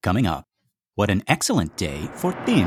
Coming 0.00 0.28
up, 0.28 0.44
what 0.94 1.10
an 1.10 1.24
excellent 1.26 1.76
day 1.76 2.08
for 2.14 2.32
Dimmy. 2.46 2.64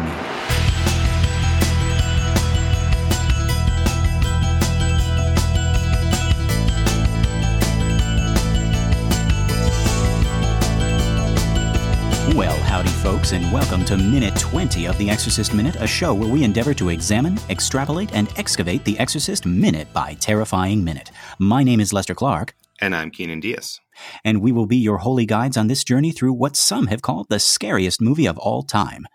Well, 12.35 12.57
howdy, 12.63 12.89
folks, 12.89 13.31
and 13.31 13.49
welcome 13.53 13.85
to 13.85 13.95
Minute 13.95 14.35
20 14.35 14.87
of 14.87 14.97
The 14.97 15.09
Exorcist 15.09 15.53
Minute, 15.53 15.77
a 15.77 15.87
show 15.87 16.13
where 16.13 16.27
we 16.27 16.43
endeavor 16.43 16.73
to 16.73 16.89
examine, 16.89 17.39
extrapolate, 17.49 18.13
and 18.13 18.27
excavate 18.37 18.83
The 18.83 18.99
Exorcist 18.99 19.45
minute 19.45 19.87
by 19.93 20.15
terrifying 20.15 20.83
minute. 20.83 21.11
My 21.39 21.63
name 21.63 21.79
is 21.79 21.93
Lester 21.93 22.13
Clark. 22.13 22.53
And 22.81 22.93
I'm 22.93 23.09
Keenan 23.09 23.39
Diaz. 23.39 23.79
And 24.23 24.41
we 24.41 24.51
will 24.51 24.67
be 24.67 24.77
your 24.77 24.99
holy 24.99 25.25
guides 25.25 25.57
on 25.57 25.67
this 25.67 25.83
journey 25.83 26.11
through 26.11 26.33
what 26.33 26.55
some 26.55 26.87
have 26.87 27.01
called 27.01 27.27
the 27.29 27.39
scariest 27.39 28.01
movie 28.01 28.27
of 28.27 28.37
all 28.37 28.63
time. 28.63 29.05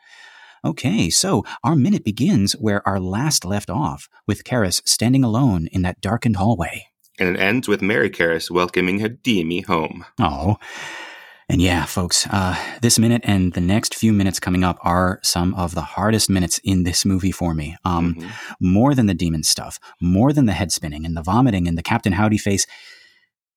Okay, 0.65 1.11
so 1.11 1.45
our 1.63 1.77
minute 1.77 2.05
begins 2.05 2.55
where 2.55 2.87
our 2.89 2.99
last 2.99 3.45
left 3.45 3.71
off, 3.71 4.09
with 4.27 4.43
Karras 4.43 4.83
standing 4.85 5.23
alone 5.23 5.69
in 5.71 5.83
that 5.83 6.01
darkened 6.01 6.37
hallway. 6.37 6.87
And 7.19 7.37
it 7.37 7.41
ends 7.41 7.69
with 7.69 7.83
Mary 7.83 8.11
Karras 8.11 8.51
welcoming 8.51 8.99
her 9.01 9.09
Dimmy 9.09 9.65
home. 9.65 10.05
Oh. 10.19 10.57
And 11.49 11.63
yeah, 11.63 11.85
folks, 11.85 12.27
uh, 12.27 12.57
this 12.83 12.99
minute 12.99 13.23
and 13.25 13.53
the 13.53 13.61
next 13.61 13.95
few 13.95 14.13
minutes 14.13 14.41
coming 14.41 14.65
up 14.65 14.79
are 14.83 15.21
some 15.23 15.55
of 15.55 15.77
the 15.77 15.83
hardest 15.83 16.29
minutes 16.29 16.59
in 16.65 16.83
this 16.83 17.05
movie 17.05 17.31
for 17.31 17.55
me. 17.55 17.77
Um, 17.85 18.17
mm-hmm. 18.17 18.29
More 18.59 18.95
than 18.97 19.07
the 19.07 19.15
demon 19.15 19.45
stuff, 19.45 19.79
more 20.01 20.33
than 20.33 20.47
the 20.47 20.53
head 20.53 20.73
spinning 20.73 21.07
and 21.07 21.17
the 21.17 21.23
vomiting 21.23 21.69
and 21.69 21.79
the 21.79 21.85
Captain 21.85 22.15
Howdy 22.15 22.39
face 22.39 22.67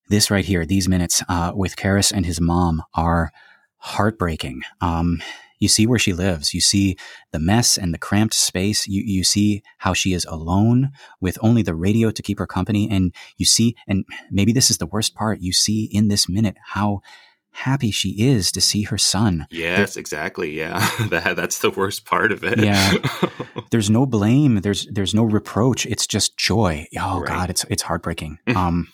this 0.09 0.30
right 0.31 0.45
here, 0.45 0.66
these 0.66 0.88
minutes 0.88 1.23
uh, 1.30 1.52
with 1.55 1.76
Karras 1.76 2.12
and 2.12 2.26
his 2.26 2.41
mom 2.41 2.84
are 2.95 3.31
heartbreaking. 3.77 4.62
Um, 4.82 5.22
you 5.59 5.68
see 5.68 5.85
where 5.85 5.99
she 5.99 6.13
lives. 6.13 6.54
You 6.54 6.62
see 6.62 6.98
the 7.32 7.40
mess 7.40 7.77
and 7.77 7.94
the 7.94 7.98
cramped 7.98 8.34
space. 8.34 8.87
You, 8.87 9.04
you 9.05 9.24
see 9.24 9.62
how 9.80 9.93
she 9.93 10.13
is 10.13 10.26
alone 10.26 10.91
with 11.20 11.37
only 11.41 11.62
the 11.62 11.76
radio 11.76 12.12
to 12.12 12.21
keep 12.21 12.40
her 12.40 12.48
company. 12.48 12.90
And 12.90 13.13
you 13.37 13.46
see, 13.46 13.76
and 13.87 14.05
maybe 14.32 14.54
this 14.54 14.71
is 14.71 14.77
the 14.77 14.85
worst 14.85 15.15
part, 15.15 15.41
you 15.41 15.54
see 15.54 15.90
in 15.91 16.07
this 16.07 16.30
minute 16.30 16.55
how 16.63 17.02
happy 17.52 17.91
she 17.91 18.10
is 18.21 18.52
to 18.54 18.62
see 18.62 18.84
her 18.84 18.98
son. 18.98 19.48
Yes, 19.52 19.96
there, 19.96 20.02
exactly. 20.02 20.57
Yeah. 20.57 20.80
that 21.10 21.35
that's 21.35 21.60
the 21.60 21.71
worst 21.71 22.05
part 22.05 22.32
of 22.32 22.43
it. 22.43 22.60
yeah. 22.60 22.93
There's 23.71 23.90
no 23.90 24.07
blame, 24.07 24.62
there's 24.62 24.87
there's 24.87 25.13
no 25.13 25.24
reproach. 25.24 25.85
It's 25.85 26.07
just 26.07 26.37
joy. 26.37 26.87
Oh 26.98 27.20
right. 27.20 27.27
god, 27.27 27.49
it's 27.52 27.65
it's 27.70 27.84
heartbreaking. 27.84 28.40
um 28.55 28.87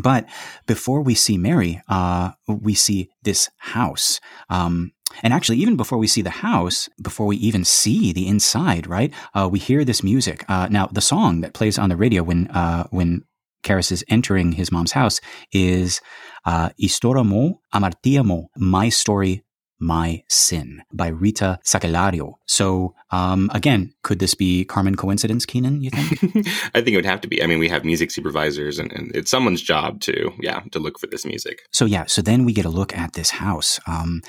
but 0.00 0.26
before 0.66 1.02
we 1.02 1.14
see 1.14 1.36
Mary, 1.36 1.82
uh, 1.88 2.32
we 2.48 2.74
see 2.74 3.10
this 3.22 3.50
house. 3.58 4.20
Um, 4.48 4.92
and 5.22 5.34
actually, 5.34 5.58
even 5.58 5.76
before 5.76 5.98
we 5.98 6.06
see 6.06 6.22
the 6.22 6.30
house, 6.30 6.88
before 7.00 7.26
we 7.26 7.36
even 7.36 7.64
see 7.64 8.12
the 8.12 8.26
inside, 8.26 8.86
right? 8.86 9.12
Uh, 9.34 9.48
we 9.52 9.58
hear 9.58 9.84
this 9.84 10.02
music. 10.02 10.44
Uh, 10.48 10.68
now, 10.70 10.86
the 10.86 11.02
song 11.02 11.42
that 11.42 11.52
plays 11.52 11.78
on 11.78 11.90
the 11.90 11.96
radio 11.96 12.22
when 12.22 12.48
uh, 12.48 12.86
when 12.90 13.24
Karras 13.62 13.92
is 13.92 14.04
entering 14.08 14.52
his 14.52 14.72
mom's 14.72 14.92
house 14.92 15.20
is 15.52 16.00
uh, 16.46 16.70
Historia 16.78 17.24
mo 17.24 17.60
amartia 17.74 18.24
mo, 18.24 18.48
my 18.56 18.88
story, 18.88 19.42
my 19.82 20.22
Sin 20.28 20.82
by 20.92 21.08
Rita 21.08 21.58
Sakellari. 21.64 22.12
So, 22.46 22.94
um, 23.10 23.50
again, 23.52 23.92
could 24.02 24.20
this 24.20 24.34
be 24.34 24.64
Carmen 24.64 24.94
coincidence, 24.94 25.44
Keenan, 25.44 25.82
you 25.82 25.90
think? 25.90 26.46
I 26.74 26.80
think 26.80 26.88
it 26.88 26.96
would 26.96 27.04
have 27.04 27.20
to 27.22 27.28
be. 27.28 27.42
I 27.42 27.46
mean, 27.46 27.58
we 27.58 27.68
have 27.68 27.84
music 27.84 28.10
supervisors 28.10 28.78
and, 28.78 28.92
and, 28.92 29.14
it's 29.14 29.30
someone's 29.30 29.60
job 29.60 30.00
to, 30.02 30.32
yeah, 30.40 30.60
to 30.70 30.78
look 30.78 30.98
for 30.98 31.08
this 31.08 31.26
music. 31.26 31.62
So, 31.72 31.84
yeah, 31.84 32.04
so 32.06 32.22
then 32.22 32.44
we 32.44 32.52
get 32.52 32.64
a 32.64 32.70
look 32.70 32.96
at 32.96 33.14
this 33.14 33.30
house. 33.30 33.80
Um, 33.86 34.22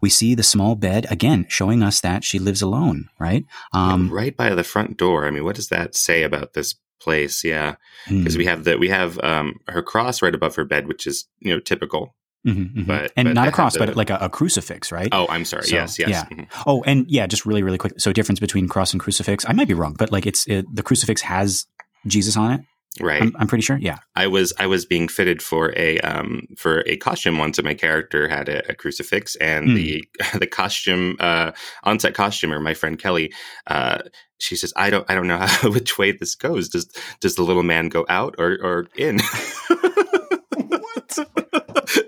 we 0.00 0.08
see 0.08 0.34
the 0.34 0.42
small 0.42 0.76
bed, 0.76 1.06
again, 1.10 1.46
showing 1.48 1.82
us 1.82 2.00
that 2.00 2.22
she 2.22 2.38
lives 2.38 2.62
alone, 2.62 3.08
right? 3.18 3.44
Um, 3.72 4.08
right 4.10 4.36
by 4.36 4.54
the 4.54 4.64
front 4.64 4.96
door. 4.96 5.26
I 5.26 5.30
mean, 5.30 5.44
what 5.44 5.56
does 5.56 5.68
that 5.68 5.96
say 5.96 6.22
about 6.22 6.52
this 6.52 6.76
place? 7.00 7.42
Yeah. 7.42 7.74
Because 8.08 8.36
mm. 8.36 8.38
we 8.38 8.44
have 8.44 8.64
the, 8.64 8.78
we 8.78 8.88
have, 8.88 9.18
um, 9.20 9.58
her 9.68 9.82
cross 9.82 10.22
right 10.22 10.34
above 10.34 10.54
her 10.54 10.64
bed, 10.64 10.86
which 10.86 11.06
is, 11.06 11.26
you 11.40 11.52
know, 11.52 11.60
typical 11.60 12.14
Mm-hmm, 12.46 12.60
mm-hmm. 12.60 12.82
But 12.84 13.12
and 13.16 13.28
but 13.28 13.34
not 13.34 13.48
a 13.48 13.52
cross, 13.52 13.76
but 13.76 13.94
like 13.94 14.10
a, 14.10 14.18
a, 14.20 14.28
crucifix, 14.28 14.90
right? 14.90 15.08
Oh, 15.12 15.26
I'm 15.28 15.44
sorry. 15.44 15.64
So, 15.64 15.76
yes, 15.76 15.98
yes. 15.98 16.08
Yeah. 16.08 16.24
Mm-hmm. 16.24 16.62
Oh, 16.66 16.82
and 16.82 17.08
yeah, 17.08 17.26
just 17.28 17.46
really, 17.46 17.62
really 17.62 17.78
quick. 17.78 18.00
So, 18.00 18.12
difference 18.12 18.40
between 18.40 18.66
cross 18.66 18.92
and 18.92 19.00
crucifix. 19.00 19.44
I 19.48 19.52
might 19.52 19.68
be 19.68 19.74
wrong, 19.74 19.94
but 19.96 20.10
like 20.10 20.26
it's 20.26 20.46
it, 20.48 20.66
the 20.74 20.82
crucifix 20.82 21.22
has 21.22 21.66
Jesus 22.06 22.36
on 22.36 22.52
it. 22.52 22.60
Right. 23.00 23.22
I'm, 23.22 23.34
I'm, 23.38 23.46
pretty 23.46 23.62
sure. 23.62 23.78
Yeah. 23.78 23.98
I 24.14 24.26
was 24.26 24.52
I 24.58 24.66
was 24.66 24.84
being 24.84 25.08
fitted 25.08 25.40
for 25.40 25.72
a 25.78 25.98
um 26.00 26.42
for 26.58 26.82
a 26.86 26.96
costume 26.96 27.38
once, 27.38 27.58
and 27.58 27.64
my 27.64 27.74
character 27.74 28.28
had 28.28 28.48
a, 28.48 28.70
a 28.70 28.74
crucifix, 28.74 29.34
and 29.36 29.68
mm. 29.68 29.74
the 29.74 30.04
the 30.38 30.46
costume 30.46 31.16
uh 31.18 31.52
on-set 31.84 32.14
costumer, 32.14 32.60
my 32.60 32.74
friend 32.74 32.98
Kelly, 32.98 33.32
uh, 33.66 33.98
she 34.38 34.56
says, 34.56 34.74
"I 34.76 34.90
don't 34.90 35.08
I 35.08 35.14
don't 35.14 35.26
know 35.26 35.38
how, 35.40 35.70
which 35.70 35.96
way 35.96 36.12
this 36.12 36.34
goes. 36.34 36.68
Does 36.68 36.86
does 37.20 37.36
the 37.36 37.42
little 37.42 37.62
man 37.62 37.88
go 37.88 38.04
out 38.08 38.34
or 38.38 38.58
or 38.62 38.88
in?" 38.96 39.20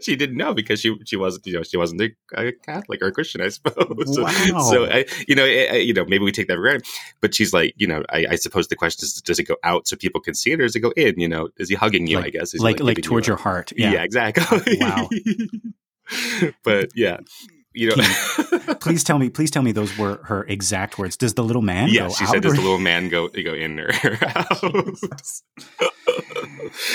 she 0.04 0.16
didn't 0.16 0.37
know 0.37 0.54
because 0.54 0.81
she 0.81 0.97
she 1.04 1.16
wasn't 1.16 1.47
you 1.47 1.54
know 1.54 1.62
she 1.62 1.76
wasn't 1.76 2.00
a, 2.37 2.53
Catholic 2.65 3.03
or 3.03 3.06
a 3.06 3.12
Christian, 3.12 3.41
I 3.41 3.48
suppose. 3.50 4.19
Wow. 4.19 4.60
so 4.60 4.87
I, 4.87 5.04
you 5.26 5.34
know, 5.34 5.44
I, 5.44 5.76
you 5.76 5.94
know, 5.94 6.04
maybe 6.04 6.25
we 6.25 6.32
take 6.32 6.48
that 6.48 6.54
for 6.54 6.60
granted. 6.60 6.87
But 7.20 7.34
she's 7.34 7.53
like, 7.53 7.75
you 7.76 7.87
know, 7.87 8.03
I, 8.10 8.26
I, 8.31 8.34
suppose 8.37 8.69
the 8.69 8.76
question 8.76 9.04
is, 9.04 9.14
does 9.22 9.38
it 9.38 9.44
go 9.44 9.56
out 9.62 9.88
so 9.88 9.97
people 9.97 10.20
can 10.20 10.34
see 10.34 10.53
it, 10.53 10.60
or 10.60 10.64
does 10.64 10.76
it 10.76 10.81
go 10.81 10.93
in? 10.97 11.19
You 11.19 11.28
know, 11.28 11.48
is 11.56 11.69
he 11.69 11.75
hugging 11.75 12.06
you? 12.06 12.16
Like, 12.16 12.26
I 12.26 12.31
guess, 12.31 12.54
is 12.54 12.60
like 12.60 12.81
like, 12.81 12.97
like 12.97 13.04
towards 13.04 13.26
you 13.26 13.32
your 13.32 13.38
heart. 13.38 13.72
Yeah, 13.76 13.93
yeah 13.93 14.03
exactly. 14.03 14.78
Wow. 14.81 15.09
but 16.62 16.91
yeah, 16.94 17.19
you 17.75 17.89
know 17.89 18.75
please 18.81 19.03
tell 19.03 19.19
me 19.19 19.29
please 19.29 19.51
tell 19.51 19.62
me 19.62 19.73
those 19.73 19.97
were 19.99 20.21
her 20.25 20.45
exact 20.45 20.99
words 20.99 21.17
does 21.17 21.35
the 21.35 21.43
little 21.43 21.62
man 21.62 21.89
yeah 21.91 22.09
she 22.09 22.25
said 22.27 22.43
does 22.43 22.55
the 22.55 22.61
little 22.61 22.79
man 22.79 23.09
go 23.09 23.29
go 23.29 23.53
in 23.53 23.79
her 23.79 23.93
house 24.15 25.43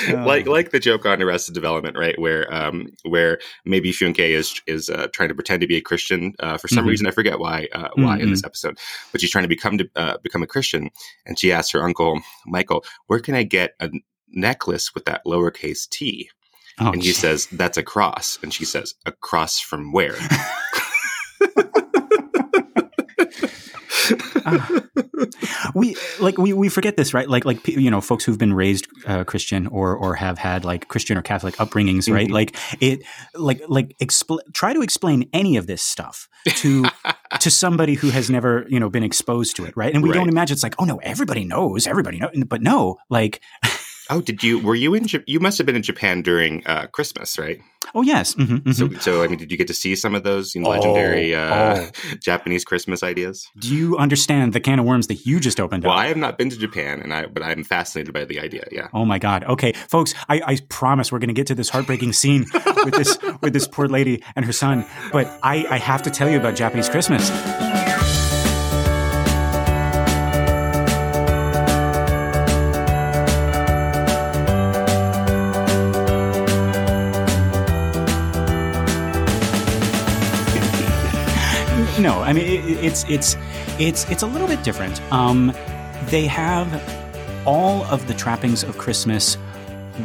uh, 0.08 0.24
like 0.24 0.46
like 0.46 0.70
the 0.70 0.80
joke 0.80 1.04
on 1.04 1.22
arrested 1.22 1.54
development 1.54 1.96
right 1.96 2.18
where 2.18 2.52
um 2.52 2.88
where 3.04 3.38
Maeby 3.66 3.90
Fünke 3.90 4.30
is 4.30 4.60
is 4.66 4.88
uh, 4.88 5.08
trying 5.12 5.28
to 5.28 5.34
pretend 5.34 5.60
to 5.60 5.66
be 5.66 5.76
a 5.76 5.82
christian 5.82 6.32
uh, 6.40 6.56
for 6.56 6.68
some 6.68 6.78
mm-hmm. 6.78 6.88
reason 6.88 7.06
i 7.06 7.10
forget 7.10 7.38
why 7.38 7.68
uh, 7.72 7.88
why 7.94 8.14
mm-hmm. 8.14 8.22
in 8.22 8.30
this 8.30 8.40
mm-hmm. 8.40 8.46
episode 8.46 8.78
but 9.12 9.20
she's 9.20 9.30
trying 9.30 9.44
to 9.44 9.48
become 9.48 9.78
to 9.78 9.88
uh, 9.96 10.16
become 10.22 10.42
a 10.42 10.46
christian 10.46 10.88
and 11.26 11.38
she 11.38 11.52
asks 11.52 11.72
her 11.72 11.84
uncle 11.84 12.20
michael 12.46 12.84
where 13.06 13.20
can 13.20 13.34
i 13.34 13.42
get 13.42 13.74
a 13.80 13.90
necklace 14.28 14.94
with 14.94 15.04
that 15.04 15.22
lowercase 15.26 15.88
t 15.88 16.30
Oh, 16.80 16.92
and 16.92 17.02
he 17.02 17.08
geez. 17.08 17.18
says, 17.18 17.46
That's 17.52 17.76
a 17.76 17.82
cross. 17.82 18.38
And 18.42 18.54
she 18.54 18.64
says, 18.64 18.94
A 19.04 19.12
cross 19.12 19.60
from 19.60 19.92
where? 19.92 20.14
uh, 24.44 24.80
we 25.74 25.96
like 26.20 26.38
we, 26.38 26.52
we 26.52 26.68
forget 26.68 26.96
this 26.96 27.14
right 27.14 27.28
like 27.28 27.44
like 27.44 27.66
you 27.68 27.90
know 27.90 28.00
folks 28.00 28.24
who've 28.24 28.38
been 28.38 28.52
raised 28.52 28.86
uh, 29.06 29.24
christian 29.24 29.66
or 29.68 29.96
or 29.96 30.14
have 30.14 30.38
had 30.38 30.64
like 30.64 30.88
christian 30.88 31.16
or 31.16 31.22
catholic 31.22 31.54
upbringings 31.56 32.12
right 32.12 32.26
mm-hmm. 32.26 32.34
like 32.34 32.56
it 32.80 33.02
like 33.34 33.60
like 33.68 33.96
expl- 34.02 34.40
try 34.52 34.72
to 34.72 34.82
explain 34.82 35.28
any 35.32 35.56
of 35.56 35.66
this 35.66 35.82
stuff 35.82 36.28
to 36.46 36.84
to 37.38 37.50
somebody 37.50 37.94
who 37.94 38.10
has 38.10 38.30
never 38.30 38.66
you 38.68 38.80
know 38.80 38.88
been 38.88 39.02
exposed 39.02 39.56
to 39.56 39.64
it 39.64 39.76
right 39.76 39.94
and 39.94 40.02
we 40.02 40.10
right. 40.10 40.16
don't 40.16 40.28
imagine 40.28 40.54
it's 40.54 40.62
like 40.62 40.74
oh 40.78 40.84
no 40.84 40.96
everybody 40.98 41.44
knows 41.44 41.86
everybody 41.86 42.18
knows 42.18 42.30
but 42.46 42.62
no 42.62 42.96
like 43.08 43.40
Oh, 44.10 44.20
did 44.20 44.42
you? 44.42 44.58
Were 44.58 44.74
you 44.74 44.94
in? 44.94 45.06
You 45.26 45.40
must 45.40 45.58
have 45.58 45.66
been 45.66 45.76
in 45.76 45.82
Japan 45.82 46.22
during 46.22 46.66
uh, 46.66 46.86
Christmas, 46.88 47.38
right? 47.38 47.60
Oh 47.94 48.02
yes. 48.02 48.34
Mm-hmm, 48.34 48.56
mm-hmm. 48.56 48.72
So, 48.72 48.88
so 49.00 49.22
I 49.22 49.28
mean, 49.28 49.38
did 49.38 49.50
you 49.50 49.58
get 49.58 49.66
to 49.68 49.74
see 49.74 49.96
some 49.96 50.14
of 50.14 50.22
those 50.22 50.54
you 50.54 50.60
know, 50.60 50.70
legendary 50.70 51.34
oh, 51.34 51.40
uh, 51.40 51.90
oh. 51.90 52.14
Japanese 52.22 52.64
Christmas 52.64 53.02
ideas? 53.02 53.48
Do 53.58 53.74
you 53.74 53.96
understand 53.96 54.52
the 54.52 54.60
can 54.60 54.78
of 54.78 54.84
worms 54.84 55.06
that 55.08 55.26
you 55.26 55.40
just 55.40 55.58
opened? 55.60 55.84
Well, 55.84 55.92
up? 55.92 55.98
I 55.98 56.06
have 56.06 56.16
not 56.16 56.38
been 56.38 56.50
to 56.50 56.56
Japan, 56.56 57.00
and 57.00 57.12
I 57.12 57.26
but 57.26 57.42
I'm 57.42 57.64
fascinated 57.64 58.12
by 58.12 58.24
the 58.24 58.40
idea. 58.40 58.64
Yeah. 58.70 58.88
Oh 58.92 59.04
my 59.04 59.18
god. 59.18 59.44
Okay, 59.44 59.72
folks, 59.72 60.14
I, 60.28 60.40
I 60.44 60.58
promise 60.68 61.10
we're 61.10 61.18
going 61.18 61.28
to 61.28 61.34
get 61.34 61.46
to 61.48 61.54
this 61.54 61.68
heartbreaking 61.68 62.12
scene 62.12 62.46
with 62.84 62.94
this 62.94 63.18
with 63.40 63.52
this 63.52 63.66
poor 63.66 63.88
lady 63.88 64.22
and 64.36 64.44
her 64.44 64.52
son, 64.52 64.84
but 65.12 65.26
I, 65.42 65.66
I 65.70 65.78
have 65.78 66.02
to 66.02 66.10
tell 66.10 66.28
you 66.28 66.38
about 66.38 66.56
Japanese 66.56 66.88
Christmas. 66.88 67.30
No, 82.00 82.20
I 82.20 82.32
mean 82.32 82.46
it, 82.46 82.84
it's 82.84 83.04
it's 83.08 83.36
it's 83.78 84.10
it's 84.10 84.22
a 84.22 84.26
little 84.26 84.48
bit 84.48 84.62
different. 84.62 85.00
Um, 85.12 85.52
they 86.06 86.26
have 86.26 86.68
all 87.46 87.84
of 87.84 88.06
the 88.08 88.14
trappings 88.14 88.62
of 88.62 88.78
Christmas 88.78 89.36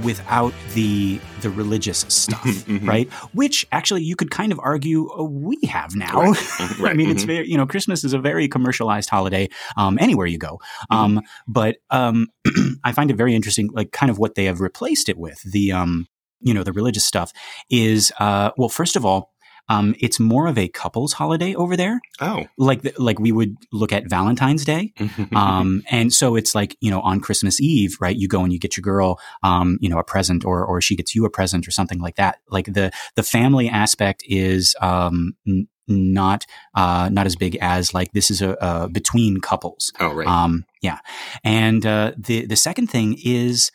without 0.03 0.53
the 0.74 1.19
the 1.42 1.50
religious 1.50 2.00
stuff, 2.09 2.44
mm-hmm. 2.44 2.88
right? 2.88 3.12
Which 3.33 3.65
actually 3.71 4.03
you 4.03 4.15
could 4.15 4.31
kind 4.31 4.51
of 4.51 4.59
argue 4.62 5.09
uh, 5.12 5.24
we 5.24 5.57
have 5.68 5.95
now. 5.95 6.21
Right. 6.21 6.36
Mm-hmm. 6.56 6.83
right. 6.83 6.92
I 6.92 6.94
mean, 6.95 7.07
mm-hmm. 7.07 7.15
it's 7.15 7.24
very 7.24 7.50
you 7.50 7.57
know 7.57 7.65
Christmas 7.65 8.03
is 8.03 8.13
a 8.13 8.19
very 8.19 8.47
commercialized 8.47 9.09
holiday 9.09 9.50
um, 9.77 9.97
anywhere 10.00 10.25
you 10.25 10.38
go. 10.38 10.59
Mm-hmm. 10.92 10.95
Um, 10.95 11.21
but 11.47 11.77
um, 11.89 12.27
I 12.83 12.92
find 12.92 13.12
it 13.12 13.18
very 13.18 13.36
interesting, 13.36 13.69
like 13.74 13.92
kind 13.92 14.09
of 14.09 14.18
what 14.18 14.36
they 14.36 14.45
have 14.45 14.62
replaced 14.62 15.09
it 15.09 15.18
with. 15.18 15.42
The 15.44 15.71
um, 15.71 16.07
you 16.42 16.53
know 16.53 16.63
the 16.63 16.74
religious 16.74 17.06
stuff 17.06 17.31
is 17.69 18.12
uh, 18.19 18.51
well, 18.57 18.69
first 18.69 18.95
of 18.95 19.06
all, 19.06 19.33
um, 19.69 19.95
it's 20.00 20.19
more 20.19 20.47
of 20.47 20.57
a 20.57 20.67
couples 20.67 21.13
holiday 21.13 21.56
over 21.56 21.75
there. 21.75 22.00
Oh, 22.21 22.45
like 22.57 22.83
the, 22.83 22.94
like 22.97 23.19
we 23.19 23.31
would 23.31 23.56
look 23.71 23.91
at 23.91 24.09
Valentine's 24.09 24.63
Day, 24.63 24.94
um, 25.35 25.83
and 25.89 26.13
so 26.13 26.35
it's 26.35 26.53
like 26.53 26.77
you 26.81 26.91
know 26.91 27.01
on 27.01 27.19
Christmas 27.19 27.59
Eve, 27.59 27.97
right? 28.00 28.15
You 28.15 28.27
go 28.27 28.44
and 28.44 28.53
you 28.53 28.59
get 28.59 28.77
your 28.77 28.83
girl, 28.83 29.19
um, 29.44 29.77
you 29.81 29.89
know, 29.89 29.97
a 29.97 30.03
present, 30.03 30.45
or 30.45 30.65
or 30.65 30.81
she 30.81 30.95
gets 30.95 31.15
you 31.15 31.25
a 31.25 31.29
present, 31.29 31.67
or 31.67 31.71
something 31.71 32.00
like 32.00 32.15
that. 32.15 32.39
Like 32.50 32.73
the 32.73 32.91
the 33.15 33.23
family 33.23 33.67
aspect 33.67 34.23
is 34.27 34.75
um, 34.81 35.35
n- 35.47 35.68
not 35.88 36.45
uh, 36.75 37.09
not 37.11 37.25
as 37.25 37.35
big 37.35 37.57
as 37.61 37.94
like 37.94 38.11
this 38.11 38.29
is 38.29 38.41
a, 38.41 38.51
a 38.61 38.89
between 38.89 39.41
couples. 39.41 39.91
Oh, 40.00 40.13
right. 40.13 40.27
Um, 40.27 40.65
yeah, 40.81 41.00
and 41.44 41.85
uh, 41.85 42.13
the 42.18 42.45
the 42.45 42.56
second 42.56 42.88
thing 42.88 43.18
is 43.23 43.71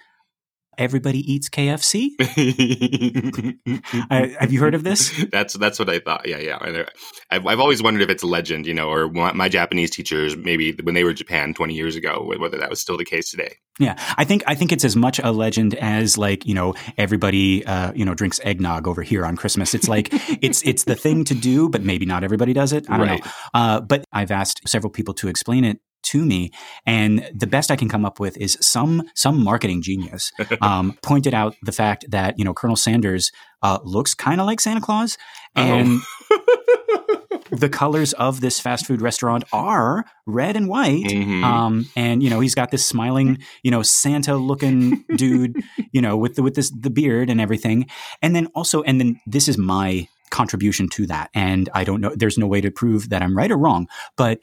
everybody 0.80 1.20
eats 1.30 1.48
KFC. 1.48 2.10
I, 4.10 4.34
have 4.40 4.52
you 4.52 4.58
heard 4.58 4.74
of 4.74 4.82
this? 4.82 5.12
That's 5.30 5.54
that's 5.54 5.78
what 5.78 5.88
I 5.88 6.00
thought. 6.00 6.26
Yeah, 6.26 6.38
yeah. 6.38 6.56
Uh, 6.56 6.84
I've, 7.30 7.46
I've 7.46 7.60
always 7.60 7.82
wondered 7.82 8.02
if 8.02 8.08
it's 8.08 8.22
a 8.22 8.26
legend, 8.26 8.66
you 8.66 8.74
know, 8.74 8.88
or 8.88 9.08
my 9.08 9.48
Japanese 9.48 9.90
teachers 9.90 10.36
maybe 10.36 10.72
when 10.82 10.94
they 10.94 11.04
were 11.04 11.10
in 11.10 11.16
Japan 11.16 11.54
twenty 11.54 11.74
years 11.74 11.94
ago, 11.94 12.32
whether 12.38 12.58
that 12.58 12.70
was 12.70 12.80
still 12.80 12.96
the 12.96 13.04
case 13.04 13.30
today. 13.30 13.56
Yeah, 13.78 13.96
I 14.16 14.24
think 14.24 14.42
I 14.46 14.54
think 14.54 14.72
it's 14.72 14.84
as 14.84 14.96
much 14.96 15.20
a 15.22 15.30
legend 15.30 15.74
as 15.74 16.18
like 16.18 16.46
you 16.46 16.54
know 16.54 16.74
everybody 16.96 17.64
uh, 17.66 17.92
you 17.94 18.04
know 18.04 18.14
drinks 18.14 18.40
eggnog 18.42 18.88
over 18.88 19.02
here 19.02 19.26
on 19.26 19.36
Christmas. 19.36 19.74
It's 19.74 19.88
like 19.88 20.08
it's 20.42 20.62
it's 20.62 20.84
the 20.84 20.96
thing 20.96 21.24
to 21.24 21.34
do, 21.34 21.68
but 21.68 21.82
maybe 21.82 22.06
not 22.06 22.24
everybody 22.24 22.52
does 22.52 22.72
it. 22.72 22.88
I 22.90 22.96
don't 22.96 23.06
right. 23.06 23.24
know. 23.24 23.30
Uh, 23.54 23.80
but 23.80 24.04
I've 24.12 24.30
asked 24.30 24.66
several 24.66 24.90
people 24.90 25.14
to 25.14 25.28
explain 25.28 25.64
it 25.64 25.80
to 26.02 26.24
me. 26.24 26.50
And 26.86 27.28
the 27.34 27.46
best 27.46 27.70
I 27.70 27.76
can 27.76 27.88
come 27.88 28.04
up 28.04 28.20
with 28.20 28.36
is 28.36 28.58
some 28.60 29.02
some 29.14 29.42
marketing 29.42 29.82
genius 29.82 30.32
um, 30.60 30.98
pointed 31.02 31.34
out 31.34 31.56
the 31.62 31.72
fact 31.72 32.04
that 32.10 32.38
you 32.38 32.44
know 32.44 32.54
Colonel 32.54 32.76
Sanders 32.76 33.32
uh, 33.62 33.78
looks 33.84 34.14
kind 34.14 34.40
of 34.40 34.46
like 34.46 34.60
Santa 34.60 34.80
Claus, 34.80 35.18
and 35.54 36.00
the 37.50 37.68
colors 37.68 38.12
of 38.14 38.40
this 38.40 38.60
fast 38.60 38.86
food 38.86 39.02
restaurant 39.02 39.44
are 39.52 40.04
red 40.26 40.56
and 40.56 40.68
white. 40.68 41.04
Mm-hmm. 41.04 41.44
Um, 41.44 41.88
and 41.96 42.22
you 42.22 42.30
know 42.30 42.40
he's 42.40 42.54
got 42.54 42.70
this 42.70 42.86
smiling, 42.86 43.38
you 43.62 43.70
know, 43.70 43.82
Santa 43.82 44.36
looking 44.36 45.04
dude, 45.16 45.56
you 45.92 46.00
know, 46.00 46.16
with 46.16 46.36
the 46.36 46.42
with 46.42 46.54
this 46.54 46.70
the 46.70 46.90
beard 46.90 47.30
and 47.30 47.40
everything. 47.40 47.86
And 48.22 48.34
then 48.34 48.46
also, 48.54 48.82
and 48.82 49.00
then 49.00 49.20
this 49.26 49.48
is 49.48 49.58
my 49.58 50.08
contribution 50.30 50.88
to 50.88 51.06
that. 51.08 51.30
And 51.34 51.68
I 51.74 51.84
don't 51.84 52.00
know, 52.00 52.14
there's 52.14 52.38
no 52.38 52.46
way 52.46 52.60
to 52.60 52.70
prove 52.70 53.08
that 53.10 53.20
I'm 53.20 53.36
right 53.36 53.50
or 53.50 53.58
wrong, 53.58 53.88
but 54.16 54.40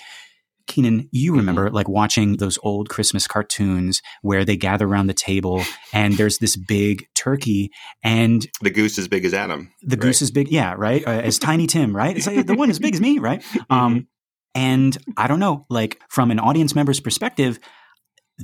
Keenan, 0.68 1.10
you 1.12 1.32
mm-hmm. 1.32 1.40
remember 1.40 1.66
mm-hmm. 1.68 1.76
like 1.76 1.90
watching 1.90 2.38
those 2.38 2.60
old 2.64 2.90
Christmas 2.90 3.28
cartoons 3.28 4.02
where 4.22 4.46
they 4.46 4.58
gather 4.58 4.88
around 4.88 5.08
the 5.08 5.14
table 5.14 5.64
and 5.94 6.14
there's 6.16 6.38
this 6.38 6.56
big 6.56 7.08
turkey 7.16 7.72
and 8.04 8.48
the 8.62 8.70
goose 8.70 8.98
is 8.98 9.08
big 9.08 9.26
as 9.26 9.34
Adam. 9.34 9.72
The 9.82 9.96
right? 9.96 10.02
goose 10.02 10.22
is 10.22 10.32
big, 10.32 10.50
yeah, 10.50 10.76
right, 10.78 11.06
uh, 11.08 11.12
as 11.12 11.40
Tiny 11.40 11.68
Tim, 11.68 11.96
right? 11.96 12.16
It's 12.16 12.28
like 12.28 12.46
the 12.46 12.56
one 12.56 12.70
as 12.70 12.80
big 12.80 12.94
as 12.94 13.02
me, 13.02 13.20
right? 13.20 13.42
Mm-hmm. 13.42 13.74
Um, 13.74 14.08
and 14.54 14.98
I 15.16 15.28
don't 15.28 15.40
know, 15.40 15.66
like 15.70 16.02
from 16.10 16.32
an 16.32 16.40
audience 16.40 16.76
member's 16.76 17.00
perspective, 17.00 17.60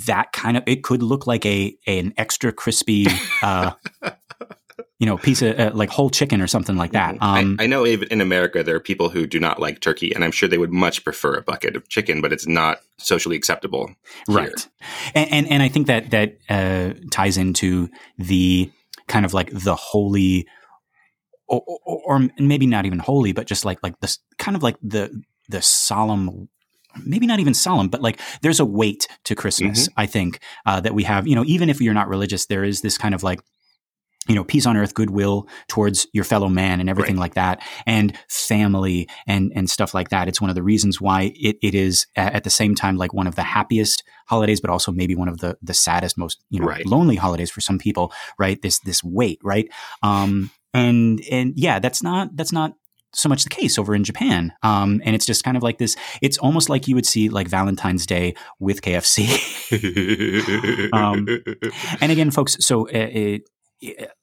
that 0.06 0.32
kind 0.32 0.58
of 0.58 0.64
it 0.66 0.84
could 0.84 1.04
look 1.04 1.28
like 1.28 1.46
a 1.46 1.76
an 1.86 2.14
extra 2.18 2.52
crispy 2.52 3.08
uh, 3.44 3.72
you 5.00 5.06
know, 5.06 5.18
piece 5.18 5.42
of 5.42 5.60
uh, 5.60 5.72
like 5.74 5.90
whole 5.90 6.10
chicken 6.10 6.42
or 6.42 6.48
something 6.48 6.78
like 6.78 6.92
that. 6.92 7.16
Mm-hmm. 7.16 7.24
Um, 7.24 7.58
I, 7.60 7.64
I, 7.64 7.68
know 7.68 7.86
even 7.86 8.08
in 8.10 8.22
America 8.22 8.64
there 8.64 8.76
are 8.76 8.80
people 8.80 9.10
who 9.10 9.26
do 9.26 9.40
not 9.40 9.60
like 9.60 9.82
turkey, 9.82 10.14
and 10.14 10.24
I'm 10.24 10.32
sure 10.32 10.48
they 10.48 10.58
would 10.58 10.72
much 10.72 11.04
prefer 11.04 11.36
a 11.36 11.42
bucket 11.42 11.76
of 11.76 11.90
chicken, 11.90 12.22
but 12.22 12.32
it's 12.32 12.48
not 12.48 12.80
socially 12.98 13.36
acceptable, 13.36 13.88
here. 14.28 14.38
right? 14.38 14.70
And, 15.16 15.32
and, 15.32 15.52
and 15.52 15.64
I 15.64 15.68
think 15.68 15.88
that 15.88 16.12
that 16.12 16.38
uh, 16.50 16.94
ties 17.12 17.38
into 17.38 17.90
the 18.18 18.72
kind 19.08 19.26
of 19.26 19.34
like 19.34 19.50
the 19.52 19.76
holy, 19.76 20.48
or, 21.48 21.62
or, 21.86 22.02
or 22.06 22.30
maybe 22.40 22.68
not 22.68 22.86
even 22.86 23.00
holy, 23.00 23.34
but 23.34 23.48
just 23.48 23.66
like 23.66 23.80
like 23.84 24.00
this 24.00 24.20
kind 24.38 24.56
of 24.56 24.64
like 24.64 24.78
the 24.82 25.24
the 25.50 25.62
solemn 25.62 26.48
maybe 27.06 27.26
not 27.26 27.40
even 27.40 27.54
solemn, 27.54 27.88
but 27.88 28.02
like 28.02 28.20
there's 28.42 28.60
a 28.60 28.66
weight 28.66 29.08
to 29.24 29.36
Christmas, 29.36 29.88
mm-hmm. 29.88 30.00
I 30.00 30.06
think, 30.06 30.40
uh, 30.66 30.80
that 30.82 30.94
we 30.94 31.04
have. 31.04 31.28
You 31.28 31.36
know, 31.36 31.44
even 31.46 31.70
if 31.70 31.82
you're 31.82 31.94
not 31.94 32.08
religious, 32.08 32.46
there 32.46 32.64
is 32.64 32.82
this 32.82 32.98
kind 32.98 33.16
of 33.16 33.24
like 33.24 33.42
you 34.28 34.36
know, 34.36 34.44
peace 34.44 34.66
on 34.66 34.78
earth, 34.78 34.94
goodwill 34.94 35.48
towards 35.68 36.08
your 36.14 36.24
fellow 36.24 36.48
man 36.48 36.80
and 36.80 36.90
everything 36.90 37.16
right. 37.16 37.22
like 37.22 37.34
that, 37.36 37.62
and 37.86 38.18
family 38.30 39.08
and, 39.28 39.52
and 39.56 39.70
stuff 39.70 39.94
like 39.94 40.10
that. 40.10 40.28
It's 40.28 40.40
one 40.40 40.50
of 40.50 40.56
the 40.56 40.64
reasons 40.64 41.02
why 41.02 41.34
it, 41.36 41.58
it 41.62 41.76
is 41.76 42.08
at 42.16 42.44
the 42.44 42.50
same 42.50 42.76
time 42.76 42.98
like 42.98 43.14
one 43.14 43.28
of 43.28 43.36
the 43.36 43.44
happiest 43.44 44.04
holidays, 44.28 44.62
but 44.62 44.70
also 44.70 44.92
maybe 44.92 45.16
one 45.16 45.28
of 45.28 45.40
the, 45.40 45.58
the 45.62 45.74
saddest, 45.74 46.18
most, 46.18 46.44
you 46.50 46.60
know, 46.60 46.68
right. 46.68 46.86
lonely 46.86 47.16
holidays 47.16 47.52
for 47.52 47.62
some 47.62 47.78
people, 47.78 48.14
right? 48.40 48.62
This, 48.62 48.80
this 48.80 49.04
weight, 49.04 49.40
right? 49.44 49.70
Um, 50.02 50.52
and, 50.74 51.22
and 51.30 51.54
yeah, 51.56 51.80
that's 51.80 52.02
not, 52.02 52.36
that's 52.36 52.52
not 52.52 52.74
so 53.14 53.30
much 53.30 53.44
the 53.44 53.50
case 53.50 53.78
over 53.78 53.94
in 53.94 54.04
Japan. 54.04 54.54
Um, 54.64 55.02
and 55.06 55.16
it's 55.16 55.26
just 55.26 55.44
kind 55.44 55.56
of 55.56 55.64
like 55.64 55.78
this, 55.78 55.96
it's 56.22 56.38
almost 56.38 56.70
like 56.70 56.88
you 56.88 56.96
would 56.96 57.06
see 57.06 57.30
like 57.30 57.48
Valentine's 57.48 58.06
Day 58.06 58.36
with 58.60 58.82
KFC. 58.82 59.30
um, 60.94 61.28
and 62.02 62.12
again, 62.12 62.32
folks, 62.32 62.58
so 62.60 62.90
uh, 62.90 63.38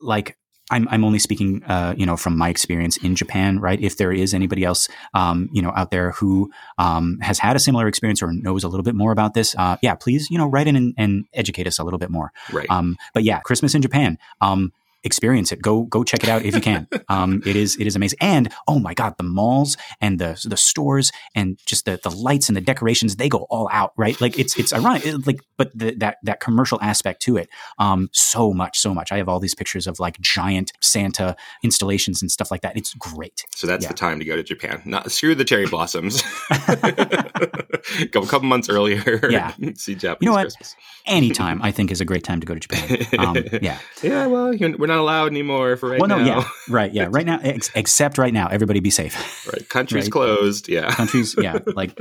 like 0.00 0.36
I'm, 0.70 0.86
I'm 0.90 1.04
only 1.04 1.18
speaking, 1.18 1.62
uh, 1.64 1.94
you 1.96 2.06
know, 2.06 2.16
from 2.16 2.38
my 2.38 2.48
experience 2.48 2.96
in 2.98 3.16
Japan, 3.16 3.58
right? 3.58 3.80
If 3.80 3.96
there 3.96 4.12
is 4.12 4.32
anybody 4.32 4.64
else, 4.64 4.88
um, 5.14 5.48
you 5.52 5.60
know, 5.60 5.72
out 5.74 5.90
there 5.90 6.12
who 6.12 6.50
um, 6.78 7.18
has 7.20 7.38
had 7.38 7.56
a 7.56 7.58
similar 7.58 7.88
experience 7.88 8.22
or 8.22 8.32
knows 8.32 8.64
a 8.64 8.68
little 8.68 8.84
bit 8.84 8.94
more 8.94 9.10
about 9.12 9.34
this, 9.34 9.54
uh, 9.58 9.76
yeah, 9.82 9.94
please, 9.96 10.28
you 10.30 10.38
know, 10.38 10.46
write 10.46 10.68
in 10.68 10.76
and, 10.76 10.94
and, 10.96 11.24
educate 11.32 11.66
us 11.66 11.78
a 11.78 11.84
little 11.84 11.98
bit 11.98 12.10
more. 12.10 12.32
Right. 12.52 12.68
Um, 12.70 12.96
but 13.14 13.24
yeah, 13.24 13.40
Christmas 13.40 13.74
in 13.74 13.82
Japan. 13.82 14.18
Um, 14.40 14.72
experience 15.04 15.52
it. 15.52 15.62
Go 15.62 15.82
go 15.82 16.04
check 16.04 16.22
it 16.22 16.28
out 16.28 16.44
if 16.44 16.54
you 16.54 16.60
can. 16.60 16.86
Um, 17.08 17.42
it 17.44 17.56
is 17.56 17.76
it 17.76 17.88
is 17.88 17.96
amazing. 17.96 18.18
And 18.20 18.52
oh 18.68 18.78
my 18.78 18.94
god, 18.94 19.14
the 19.16 19.24
malls 19.24 19.76
and 20.00 20.20
the 20.20 20.40
the 20.46 20.56
stores 20.56 21.10
and 21.34 21.58
just 21.66 21.86
the 21.86 21.98
the 22.00 22.10
lights 22.10 22.48
and 22.48 22.56
the 22.56 22.60
decorations 22.60 23.16
they 23.16 23.28
go 23.28 23.46
all 23.50 23.68
out. 23.72 23.92
Right, 23.96 24.20
like 24.20 24.38
it's 24.38 24.56
it's 24.56 24.72
ironic. 24.72 25.04
It, 25.04 25.26
like, 25.26 25.40
but 25.56 25.76
the, 25.76 25.96
that 25.96 26.18
that 26.22 26.38
commercial 26.38 26.80
aspect 26.80 27.22
to 27.22 27.36
it, 27.36 27.48
um, 27.80 28.10
so 28.12 28.52
much 28.52 28.78
so 28.78 28.94
much. 28.94 29.10
I 29.10 29.16
have 29.16 29.28
all 29.28 29.40
these 29.40 29.56
pictures 29.56 29.88
of 29.88 29.98
like 29.98 30.20
giant 30.20 30.72
Santa 30.80 31.34
installations 31.64 32.22
and 32.22 32.30
stuff 32.30 32.50
like 32.50 32.60
that. 32.60 32.76
It's 32.76 32.94
great. 32.94 33.44
So 33.50 33.66
that's 33.66 33.82
yeah. 33.82 33.88
the 33.88 33.94
time 33.94 34.20
to 34.20 34.24
go 34.24 34.36
to 34.36 34.42
Japan. 34.44 34.82
Not 34.84 35.10
screw 35.10 35.34
the 35.34 35.44
cherry 35.44 35.66
blossoms. 35.66 36.22
go 38.10 38.20
a 38.20 38.26
couple 38.26 38.42
months 38.42 38.68
earlier. 38.68 39.28
Yeah, 39.30 39.52
see 39.74 39.96
Japanese 39.96 40.18
you 40.20 40.26
know 40.26 40.32
what? 40.32 40.42
Christmas. 40.42 40.76
Anytime 41.06 41.60
I 41.62 41.72
think 41.72 41.90
is 41.90 42.00
a 42.00 42.04
great 42.04 42.22
time 42.22 42.40
to 42.40 42.46
go 42.46 42.54
to 42.54 42.60
Japan. 42.60 43.06
Um, 43.18 43.36
yeah, 43.62 43.78
yeah. 44.02 44.26
Well, 44.26 44.54
we're 44.78 44.86
not 44.90 44.98
allowed 44.98 45.26
anymore 45.26 45.76
for 45.76 45.88
right 45.88 46.00
well, 46.00 46.08
no, 46.08 46.18
now. 46.18 46.26
Yeah, 46.26 46.48
right. 46.68 46.92
Yeah, 46.92 47.08
right 47.10 47.26
now. 47.26 47.40
Ex- 47.42 47.70
except 47.74 48.18
right 48.18 48.32
now, 48.32 48.48
everybody 48.48 48.80
be 48.80 48.90
safe. 48.90 49.16
Right. 49.50 49.68
Countries 49.68 50.04
right? 50.04 50.12
closed. 50.12 50.68
Yeah. 50.68 50.92
Countries. 50.92 51.34
Yeah. 51.38 51.58
Like, 51.74 51.98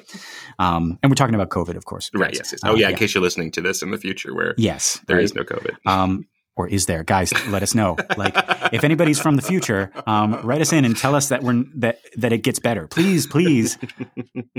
um, 0.60 1.00
and 1.02 1.12
we're 1.12 1.16
talking 1.16 1.36
about 1.36 1.50
COVID, 1.50 1.76
of 1.76 1.86
course. 1.86 2.12
Right. 2.14 2.34
Yes. 2.34 2.52
yes. 2.52 2.62
Oh, 2.64 2.76
yeah, 2.76 2.88
uh, 2.88 2.90
In 2.92 2.96
case 2.98 3.14
you're 3.14 3.24
listening 3.24 3.52
to 3.52 3.62
this 3.62 3.82
in 3.82 3.92
the 3.92 3.98
future, 3.98 4.36
where 4.36 4.54
yes, 4.58 5.00
there 5.08 5.18
right? 5.18 5.24
is 5.24 5.34
no 5.34 5.44
COVID. 5.44 5.76
Um, 5.86 6.28
or 6.60 6.68
is 6.68 6.88
there? 6.88 7.06
Guys, 7.06 7.32
let 7.48 7.64
us 7.64 7.74
know. 7.74 7.96
Like, 8.18 8.36
if 8.74 8.84
anybody's 8.84 9.18
from 9.18 9.38
the 9.38 9.42
future, 9.42 9.94
um, 10.06 10.42
write 10.44 10.60
us 10.60 10.74
in 10.74 10.84
and 10.84 10.96
tell 10.96 11.16
us 11.16 11.30
that 11.30 11.42
we're 11.42 11.64
that 11.76 12.00
that 12.18 12.34
it 12.34 12.40
gets 12.40 12.60
better. 12.60 12.86
Please, 12.86 13.26
please, 13.26 13.78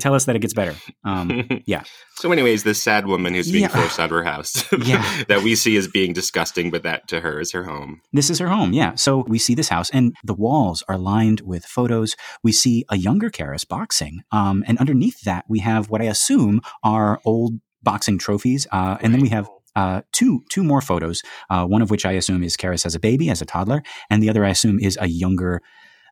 tell 0.00 0.14
us 0.14 0.24
that 0.24 0.34
it 0.34 0.38
gets 0.38 0.54
better. 0.54 0.74
Um, 1.04 1.46
yeah. 1.66 1.82
So, 2.14 2.32
anyways, 2.32 2.64
this 2.64 2.82
sad 2.82 3.06
woman 3.06 3.34
who's 3.34 3.52
being 3.52 3.64
yeah. 3.64 3.68
forced 3.68 4.00
out 4.00 4.06
of 4.06 4.12
her 4.12 4.24
house, 4.24 4.64
yeah, 4.82 5.24
that 5.28 5.42
we 5.42 5.54
see 5.54 5.76
as 5.76 5.88
being 5.88 6.14
disgusting, 6.14 6.70
but 6.70 6.84
that 6.84 7.06
to 7.08 7.20
her 7.20 7.38
is 7.38 7.52
her 7.52 7.64
home. 7.64 8.00
This 8.14 8.30
is 8.30 8.38
her 8.38 8.48
home. 8.48 8.72
Yeah. 8.72 8.94
So 8.94 9.18
we 9.28 9.38
see 9.38 9.54
this 9.54 9.68
house, 9.68 9.90
and 9.90 10.14
the 10.24 10.34
walls 10.34 10.82
are 10.88 10.96
lined 10.96 11.42
with 11.42 11.66
photos. 11.66 12.16
We 12.42 12.52
see 12.52 12.86
a 12.88 12.96
younger 12.96 13.28
Karras 13.28 13.68
boxing, 13.68 14.22
um, 14.32 14.64
and 14.66 14.78
underneath 14.78 15.20
that 15.24 15.44
we 15.48 15.58
have 15.58 15.90
what 15.90 16.00
I 16.00 16.04
assume 16.04 16.62
are 16.82 17.20
old 17.26 17.60
boxing 17.82 18.16
trophies, 18.16 18.66
uh, 18.72 18.96
and 19.02 19.12
then 19.12 19.20
we 19.20 19.28
have 19.28 19.50
uh, 19.76 20.02
two 20.12 20.42
two 20.50 20.64
more 20.64 20.80
photos. 20.80 21.22
Uh, 21.48 21.66
one 21.66 21.82
of 21.82 21.90
which 21.90 22.06
I 22.06 22.12
assume 22.12 22.42
is 22.42 22.56
Karras 22.56 22.86
as 22.86 22.94
a 22.94 23.00
baby, 23.00 23.30
as 23.30 23.42
a 23.42 23.46
toddler, 23.46 23.82
and 24.08 24.22
the 24.22 24.30
other 24.30 24.44
I 24.44 24.50
assume 24.50 24.78
is 24.78 24.98
a 25.00 25.06
younger 25.06 25.62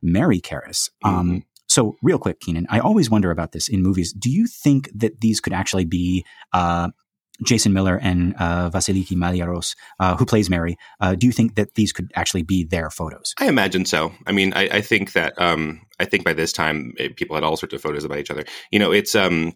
Mary 0.03 0.41
Karras. 0.41 0.91
Um, 1.05 1.29
mm-hmm. 1.29 1.39
So, 1.69 1.97
real 2.03 2.19
quick, 2.19 2.41
Keenan, 2.41 2.67
I 2.71 2.79
always 2.79 3.11
wonder 3.11 3.31
about 3.31 3.53
this 3.53 3.69
in 3.69 3.83
movies. 3.83 4.13
Do 4.13 4.31
you 4.31 4.47
think 4.47 4.89
that 4.95 5.21
these 5.21 5.39
could 5.41 5.53
actually 5.53 5.85
be 5.85 6.25
uh, 6.55 6.89
Jason 7.45 7.73
Miller 7.73 7.97
and 7.97 8.35
uh, 8.39 8.71
Vasiliki 8.71 9.17
Maliaros, 9.17 9.77
uh, 10.01 10.17
who 10.17 10.25
plays 10.25 10.49
Mary? 10.49 10.77
Uh, 11.01 11.15
do 11.15 11.27
you 11.27 11.33
think 11.33 11.57
that 11.57 11.75
these 11.75 11.93
could 11.93 12.11
actually 12.17 12.43
be 12.43 12.65
their 12.65 12.91
photos? 12.91 13.35
I 13.39 13.49
imagine 13.49 13.85
so. 13.85 14.13
I 14.27 14.33
mean, 14.33 14.53
I, 14.55 14.69
I 14.69 14.81
think 14.81 15.13
that 15.13 15.41
um, 15.41 15.83
I 16.01 16.07
think 16.07 16.25
by 16.25 16.33
this 16.33 16.53
time 16.53 16.95
it, 16.97 17.17
people 17.17 17.37
had 17.37 17.45
all 17.45 17.57
sorts 17.57 17.75
of 17.75 17.83
photos 17.83 18.05
about 18.05 18.19
each 18.19 18.31
other. 18.31 18.45
You 18.73 18.79
know, 18.79 18.91
it's 18.91 19.15
um, 19.15 19.53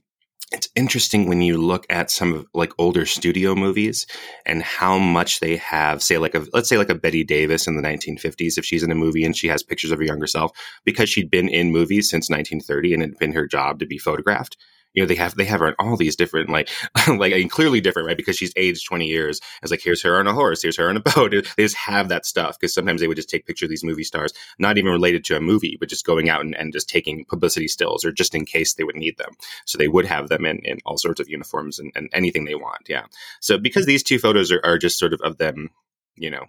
it's 0.52 0.68
interesting 0.76 1.28
when 1.28 1.40
you 1.40 1.56
look 1.56 1.86
at 1.88 2.10
some 2.10 2.34
of 2.34 2.46
like 2.52 2.72
older 2.78 3.06
studio 3.06 3.54
movies 3.54 4.06
and 4.44 4.62
how 4.62 4.98
much 4.98 5.40
they 5.40 5.56
have 5.56 6.02
say 6.02 6.18
like 6.18 6.34
a 6.34 6.46
let's 6.52 6.68
say 6.68 6.78
like 6.78 6.90
a 6.90 6.94
Bette 6.94 7.24
Davis 7.24 7.66
in 7.66 7.76
the 7.76 7.82
1950s 7.82 8.58
if 8.58 8.64
she's 8.64 8.82
in 8.82 8.90
a 8.90 8.96
movie 8.96 9.24
and 9.24 9.36
she 9.36 9.48
has 9.48 9.62
pictures 9.62 9.90
of 9.90 9.98
her 9.98 10.04
younger 10.04 10.26
self 10.26 10.52
because 10.84 11.08
she'd 11.08 11.30
been 11.30 11.48
in 11.48 11.72
movies 11.72 12.10
since 12.10 12.28
1930 12.28 12.94
and 12.94 13.02
it 13.02 13.08
had 13.10 13.18
been 13.18 13.32
her 13.32 13.46
job 13.46 13.78
to 13.78 13.86
be 13.86 13.98
photographed 13.98 14.56
you 14.94 15.02
know 15.02 15.06
they 15.06 15.14
have 15.14 15.34
they 15.36 15.44
have 15.44 15.60
her 15.60 15.68
on 15.68 15.74
all 15.78 15.96
these 15.96 16.16
different 16.16 16.50
like 16.50 16.68
like 17.08 17.32
I 17.32 17.36
mean, 17.36 17.48
clearly 17.48 17.80
different 17.80 18.06
right? 18.06 18.16
Because 18.16 18.36
she's 18.36 18.52
aged 18.56 18.86
20 18.86 19.06
years. 19.06 19.40
It's 19.62 19.70
like 19.70 19.82
here's 19.82 20.02
her 20.02 20.18
on 20.18 20.26
a 20.26 20.32
horse 20.32 20.62
here's 20.62 20.76
her 20.76 20.88
on 20.88 20.96
a 20.96 21.00
boat. 21.14 21.30
They 21.30 21.62
just 21.62 21.76
have 21.76 22.08
that 22.08 22.26
stuff 22.26 22.58
because 22.58 22.74
sometimes 22.74 23.00
they 23.00 23.08
would 23.08 23.16
just 23.16 23.30
take 23.30 23.46
pictures 23.46 23.66
of 23.66 23.70
these 23.70 23.84
movie 23.84 24.04
stars 24.04 24.32
not 24.58 24.78
even 24.78 24.92
related 24.92 25.24
to 25.24 25.36
a 25.36 25.40
movie 25.40 25.76
but 25.78 25.88
just 25.88 26.06
going 26.06 26.28
out 26.28 26.42
and, 26.42 26.56
and 26.56 26.72
just 26.72 26.88
taking 26.88 27.24
publicity 27.24 27.68
stills 27.68 28.04
or 28.04 28.12
just 28.12 28.34
in 28.34 28.44
case 28.44 28.74
they 28.74 28.84
would 28.84 28.96
need 28.96 29.16
them. 29.18 29.32
So 29.66 29.78
they 29.78 29.88
would 29.88 30.06
have 30.06 30.28
them 30.28 30.44
in, 30.46 30.58
in 30.58 30.78
all 30.84 30.98
sorts 30.98 31.20
of 31.20 31.28
uniforms 31.28 31.78
and, 31.78 31.92
and 31.94 32.08
anything 32.12 32.44
they 32.44 32.54
want 32.54 32.88
yeah. 32.88 33.04
So 33.40 33.58
because 33.58 33.86
these 33.86 34.02
two 34.02 34.18
photos 34.18 34.50
are, 34.52 34.60
are 34.64 34.78
just 34.78 34.98
sort 34.98 35.12
of 35.12 35.20
of 35.22 35.38
them 35.38 35.70
you 36.16 36.30
know 36.30 36.44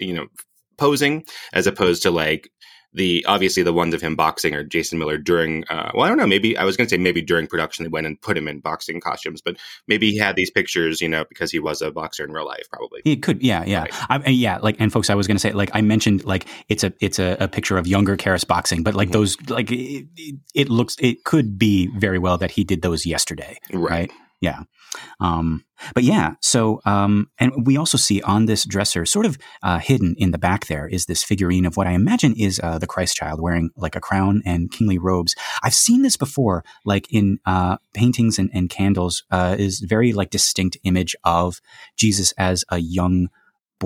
you 0.00 0.14
know 0.14 0.26
posing 0.76 1.24
as 1.52 1.66
opposed 1.66 2.02
to 2.02 2.10
like 2.10 2.50
the 2.94 3.24
obviously 3.26 3.62
the 3.62 3.72
ones 3.72 3.92
of 3.92 4.00
him 4.00 4.16
boxing 4.16 4.54
or 4.54 4.62
Jason 4.62 4.98
Miller 4.98 5.18
during 5.18 5.64
uh, 5.68 5.90
well 5.94 6.04
I 6.04 6.08
don't 6.08 6.16
know 6.16 6.26
maybe 6.26 6.56
I 6.56 6.64
was 6.64 6.76
going 6.76 6.86
to 6.86 6.90
say 6.94 6.98
maybe 6.98 7.20
during 7.20 7.46
production 7.46 7.84
they 7.84 7.88
went 7.88 8.06
and 8.06 8.20
put 8.20 8.38
him 8.38 8.48
in 8.48 8.60
boxing 8.60 9.00
costumes 9.00 9.42
but 9.42 9.56
maybe 9.88 10.10
he 10.10 10.18
had 10.18 10.36
these 10.36 10.50
pictures 10.50 11.00
you 11.00 11.08
know 11.08 11.24
because 11.28 11.50
he 11.50 11.58
was 11.58 11.82
a 11.82 11.90
boxer 11.90 12.24
in 12.24 12.32
real 12.32 12.46
life 12.46 12.68
probably 12.70 13.02
it 13.04 13.22
could 13.22 13.42
yeah 13.42 13.64
yeah 13.66 13.82
right. 14.08 14.22
I, 14.26 14.30
yeah 14.30 14.58
like 14.58 14.76
and 14.78 14.92
folks 14.92 15.10
I 15.10 15.14
was 15.14 15.26
going 15.26 15.36
to 15.36 15.40
say 15.40 15.52
like 15.52 15.70
I 15.74 15.80
mentioned 15.80 16.24
like 16.24 16.46
it's 16.68 16.84
a 16.84 16.92
it's 17.00 17.18
a, 17.18 17.36
a 17.40 17.48
picture 17.48 17.76
of 17.76 17.86
younger 17.86 18.16
Karras 18.16 18.46
boxing 18.46 18.82
but 18.82 18.94
like 18.94 19.08
mm-hmm. 19.08 19.18
those 19.18 19.36
like 19.50 19.70
it, 19.70 20.06
it, 20.54 20.68
looks 20.68 20.96
it 21.00 21.24
could 21.24 21.58
be 21.58 21.88
very 21.98 22.18
well 22.18 22.38
that 22.38 22.52
he 22.52 22.64
did 22.64 22.82
those 22.82 23.04
yesterday 23.04 23.58
right, 23.72 23.90
right? 23.90 24.10
yeah 24.40 24.62
um, 25.20 25.64
but 25.94 26.04
yeah, 26.04 26.34
so 26.40 26.80
um, 26.84 27.30
and 27.38 27.66
we 27.66 27.76
also 27.76 27.98
see 27.98 28.22
on 28.22 28.46
this 28.46 28.64
dresser, 28.64 29.04
sort 29.04 29.26
of 29.26 29.36
uh, 29.62 29.78
hidden 29.78 30.14
in 30.18 30.30
the 30.30 30.38
back, 30.38 30.66
there 30.66 30.86
is 30.86 31.06
this 31.06 31.22
figurine 31.22 31.66
of 31.66 31.76
what 31.76 31.86
I 31.86 31.92
imagine 31.92 32.34
is 32.36 32.60
uh, 32.62 32.78
the 32.78 32.86
Christ 32.86 33.16
child 33.16 33.40
wearing 33.40 33.70
like 33.76 33.96
a 33.96 34.00
crown 34.00 34.42
and 34.44 34.70
kingly 34.70 34.98
robes. 34.98 35.34
I've 35.62 35.74
seen 35.74 36.02
this 36.02 36.16
before, 36.16 36.64
like 36.84 37.06
in 37.12 37.38
uh, 37.44 37.78
paintings 37.92 38.38
and, 38.38 38.50
and 38.54 38.70
candles, 38.70 39.24
uh, 39.30 39.56
is 39.58 39.80
very 39.80 40.12
like 40.12 40.30
distinct 40.30 40.76
image 40.84 41.16
of 41.24 41.60
Jesus 41.96 42.32
as 42.38 42.64
a 42.68 42.78
young 42.78 43.28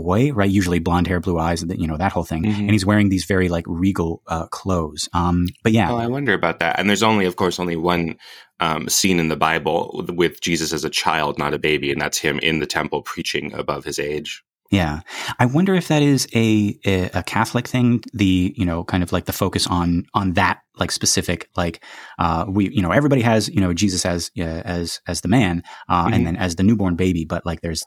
boy, 0.02 0.33
right? 0.33 0.50
Usually 0.50 0.78
blonde 0.78 1.07
hair, 1.07 1.21
blue 1.21 1.38
eyes, 1.38 1.64
you 1.69 1.87
know, 1.87 1.97
that 1.97 2.12
whole 2.12 2.25
thing. 2.25 2.45
Mm-hmm. 2.45 2.61
And 2.61 2.71
he's 2.71 2.87
wearing 2.87 3.09
these 3.09 3.25
very 3.25 3.49
like 3.49 3.64
regal 3.67 4.23
uh, 4.26 4.47
clothes. 4.47 5.09
Um, 5.12 5.47
but 5.62 5.73
yeah. 5.73 5.90
Oh, 5.90 5.97
I 5.97 6.07
wonder 6.07 6.35
about 6.35 6.61
that. 6.61 6.78
And 6.78 6.88
there's 6.88 7.02
only, 7.02 7.26
of 7.26 7.37
course, 7.37 7.59
only 7.59 7.76
one 7.76 8.17
um, 8.61 8.88
scene 8.88 9.21
in 9.21 9.28
the 9.28 9.37
Bible 9.37 10.05
with 10.09 10.40
Jesus 10.40 10.73
as 10.73 10.85
a 10.85 10.90
child, 10.90 11.38
not 11.38 11.55
a 11.55 11.59
baby. 11.59 11.93
And 11.93 12.00
that's 12.00 12.19
him 12.19 12.38
in 12.38 12.59
the 12.59 12.67
temple 12.67 13.02
preaching 13.02 13.52
above 13.55 13.85
his 13.85 13.99
age. 13.99 14.43
Yeah. 14.71 15.00
I 15.38 15.47
wonder 15.47 15.75
if 15.75 15.88
that 15.88 16.02
is 16.02 16.28
a, 16.35 16.78
a, 16.85 17.23
Catholic 17.23 17.67
thing, 17.67 18.02
the, 18.12 18.55
you 18.57 18.67
know, 18.67 18.85
kind 18.85 19.02
of 19.02 19.12
like 19.12 19.25
the 19.25 19.33
focus 19.33 19.67
on, 19.67 20.05
on 20.12 20.35
that 20.35 20.61
like 20.78 20.90
specific, 20.90 21.49
like, 21.57 21.83
uh, 22.19 22.45
we, 22.47 22.69
you 22.69 22.83
know, 22.83 22.90
everybody 22.90 23.23
has, 23.23 23.49
you 23.49 23.62
know, 23.62 23.73
Jesus 23.73 24.05
as, 24.05 24.31
uh, 24.38 24.43
as, 24.43 25.00
as 25.07 25.23
the 25.23 25.28
man, 25.28 25.62
uh, 25.88 26.05
mm-hmm. 26.05 26.14
and 26.14 26.26
then 26.26 26.37
as 26.37 26.57
the 26.57 26.62
newborn 26.62 26.97
baby, 26.97 27.25
but 27.25 27.47
like 27.47 27.62
there's 27.62 27.83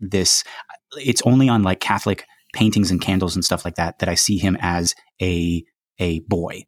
this, 0.00 0.42
it's 0.96 1.22
only 1.22 1.48
on 1.48 1.62
like 1.62 1.80
Catholic 1.80 2.26
paintings 2.54 2.90
and 2.90 3.00
candles 3.00 3.34
and 3.34 3.44
stuff 3.44 3.64
like 3.64 3.76
that 3.76 3.98
that 3.98 4.08
I 4.08 4.14
see 4.14 4.38
him 4.38 4.56
as 4.60 4.94
a 5.20 5.64
a 5.98 6.20
boy. 6.20 6.64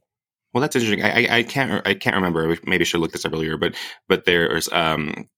Well, 0.52 0.60
that's 0.60 0.76
interesting. 0.76 1.04
I, 1.04 1.38
I 1.38 1.42
can't 1.42 1.86
I 1.86 1.94
can't 1.94 2.16
remember. 2.16 2.56
Maybe 2.64 2.82
I 2.82 2.84
should 2.84 3.00
look 3.00 3.12
this 3.12 3.24
up 3.24 3.32
earlier, 3.32 3.56
but 3.56 3.74
but 4.08 4.24
there's 4.24 4.72
um 4.72 5.28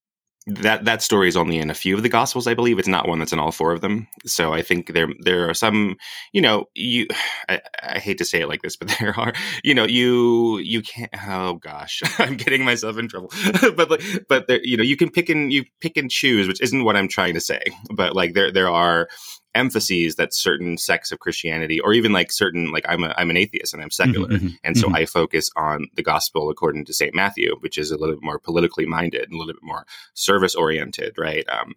that 0.46 0.84
that 0.84 1.02
story 1.02 1.26
is 1.26 1.36
only 1.36 1.58
in 1.58 1.70
a 1.70 1.74
few 1.74 1.96
of 1.96 2.02
the 2.02 2.08
gospels 2.08 2.46
i 2.46 2.54
believe. 2.54 2.78
It's 2.78 2.86
not 2.88 3.08
one 3.08 3.18
that's 3.18 3.32
in 3.32 3.38
all 3.38 3.52
four 3.52 3.72
of 3.72 3.80
them. 3.80 4.06
So 4.26 4.52
i 4.52 4.62
think 4.62 4.92
there 4.92 5.08
there 5.20 5.48
are 5.48 5.54
some 5.54 5.96
you 6.32 6.40
know 6.40 6.66
you 6.74 7.08
I, 7.48 7.60
I, 7.82 7.98
hate 7.98 8.18
to 8.18 8.24
say 8.24 8.42
it 8.42 8.48
like 8.48 8.62
this 8.62 8.76
but 8.76 8.94
there 9.00 9.18
are 9.18 9.32
you 9.64 9.74
know 9.74 9.84
you 9.84 10.58
you 10.58 10.82
can't 10.82 11.10
oh 11.28 11.54
gosh 11.54 12.02
i'm 12.18 12.36
getting 12.36 12.64
myself 12.64 12.98
in 12.98 13.08
trouble. 13.08 13.32
But 13.76 14.00
but 14.28 14.46
there 14.46 14.60
you 14.62 14.76
know 14.76 14.82
you 14.82 14.96
can 14.96 15.10
pick 15.10 15.28
and 15.28 15.52
you 15.52 15.64
pick 15.80 15.96
and 15.96 16.10
choose 16.10 16.46
which 16.46 16.60
isn't 16.60 16.84
what 16.84 16.96
i'm 16.96 17.08
trying 17.08 17.34
to 17.34 17.40
say. 17.40 17.62
But 17.90 18.14
like 18.14 18.34
there 18.34 18.52
there 18.52 18.70
are 18.70 19.08
emphases 19.56 20.16
that 20.16 20.34
certain 20.34 20.78
sects 20.78 21.10
of 21.10 21.18
Christianity, 21.18 21.80
or 21.80 21.92
even 21.92 22.12
like 22.12 22.30
certain, 22.30 22.70
like 22.70 22.84
I'm 22.88 23.04
a, 23.04 23.14
I'm 23.16 23.30
an 23.30 23.36
atheist 23.36 23.74
and 23.74 23.82
I'm 23.82 23.88
mm-hmm, 23.88 24.04
secular, 24.04 24.28
mm-hmm, 24.28 24.48
and 24.62 24.76
so 24.76 24.86
mm-hmm. 24.86 24.96
I 24.96 25.06
focus 25.06 25.50
on 25.56 25.88
the 25.94 26.02
gospel 26.02 26.50
according 26.50 26.84
to 26.84 26.92
Saint 26.92 27.14
Matthew, 27.14 27.56
which 27.60 27.78
is 27.78 27.90
a 27.90 27.96
little 27.96 28.14
bit 28.14 28.24
more 28.24 28.38
politically 28.38 28.86
minded 28.86 29.22
and 29.22 29.32
a 29.34 29.36
little 29.36 29.52
bit 29.52 29.62
more 29.62 29.86
service 30.14 30.54
oriented, 30.54 31.16
right? 31.18 31.44
Um, 31.48 31.74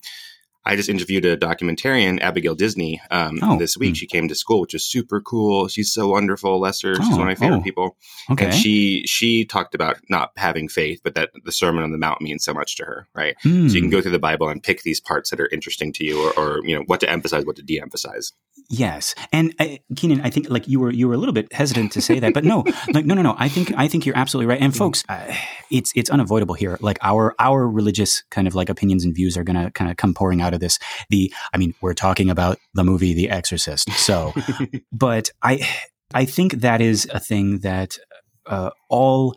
I 0.69 0.75
just 0.75 0.87
interviewed 0.87 1.25
a 1.25 1.35
documentarian, 1.35 2.21
Abigail 2.21 2.53
Disney, 2.53 3.01
um, 3.09 3.39
oh, 3.41 3.57
this 3.57 3.75
week. 3.75 3.95
Mm. 3.95 3.97
She 3.97 4.05
came 4.05 4.27
to 4.27 4.35
school, 4.35 4.61
which 4.61 4.75
is 4.75 4.85
super 4.85 5.19
cool. 5.19 5.67
She's 5.67 5.91
so 5.91 6.09
wonderful, 6.09 6.59
Lester. 6.59 6.93
She's 6.93 7.09
one 7.09 7.21
of 7.21 7.25
my 7.25 7.33
favorite 7.33 7.57
oh, 7.57 7.61
people. 7.61 7.97
Okay. 8.29 8.45
And 8.45 8.53
she 8.53 9.03
she 9.07 9.45
talked 9.45 9.73
about 9.73 9.97
not 10.09 10.29
having 10.37 10.69
faith, 10.69 11.01
but 11.03 11.15
that 11.15 11.31
the 11.43 11.51
Sermon 11.51 11.83
on 11.83 11.91
the 11.91 11.97
Mount 11.97 12.21
means 12.21 12.43
so 12.43 12.53
much 12.53 12.75
to 12.75 12.85
her, 12.85 13.07
right? 13.15 13.35
Mm. 13.43 13.67
So 13.67 13.73
you 13.73 13.81
can 13.81 13.89
hmm. 13.89 13.95
go 13.95 14.01
through 14.01 14.11
the 14.11 14.19
Bible 14.19 14.47
and 14.47 14.61
pick 14.61 14.83
these 14.83 14.99
parts 14.99 15.31
that 15.31 15.39
are 15.39 15.47
interesting 15.47 15.91
to 15.93 16.05
you, 16.05 16.23
or, 16.23 16.39
or 16.39 16.61
you 16.63 16.75
know 16.75 16.83
what 16.85 16.99
to 16.99 17.09
emphasize, 17.09 17.47
what 17.47 17.55
to 17.55 17.63
de-emphasize. 17.63 18.31
Yes, 18.69 19.15
and 19.33 19.55
uh, 19.57 19.77
Keenan, 19.95 20.21
I 20.21 20.29
think 20.29 20.51
like 20.51 20.67
you 20.67 20.79
were 20.79 20.91
you 20.91 21.07
were 21.07 21.15
a 21.15 21.17
little 21.17 21.33
bit 21.33 21.51
hesitant 21.51 21.93
to 21.93 22.01
say 22.01 22.19
that, 22.19 22.35
but 22.35 22.43
no, 22.43 22.63
like 22.93 23.07
no, 23.07 23.15
no, 23.15 23.23
no. 23.23 23.35
I 23.39 23.49
think 23.49 23.73
I 23.75 23.87
think 23.87 24.05
you're 24.05 24.17
absolutely 24.17 24.53
right. 24.53 24.61
And 24.61 24.75
folks, 24.75 25.03
uh, 25.09 25.33
it's 25.71 25.91
it's 25.95 26.11
unavoidable 26.11 26.53
here. 26.53 26.77
Like 26.79 26.99
our 27.01 27.33
our 27.39 27.67
religious 27.67 28.21
kind 28.29 28.47
of 28.47 28.53
like 28.53 28.69
opinions 28.69 29.03
and 29.03 29.15
views 29.15 29.35
are 29.35 29.43
going 29.43 29.63
to 29.63 29.71
kind 29.71 29.89
of 29.89 29.97
come 29.97 30.13
pouring 30.13 30.41
out 30.41 30.53
of 30.53 30.58
this. 30.59 30.79
The 31.09 31.33
I 31.53 31.57
mean, 31.57 31.73
we're 31.81 31.93
talking 31.93 32.29
about 32.29 32.59
the 32.73 32.83
movie 32.83 33.13
The 33.13 33.29
Exorcist, 33.29 33.91
so, 33.91 34.33
but 34.91 35.31
I 35.41 35.67
I 36.13 36.25
think 36.25 36.61
that 36.61 36.81
is 36.81 37.07
a 37.11 37.19
thing 37.19 37.59
that 37.59 37.97
uh, 38.45 38.71
all 38.89 39.35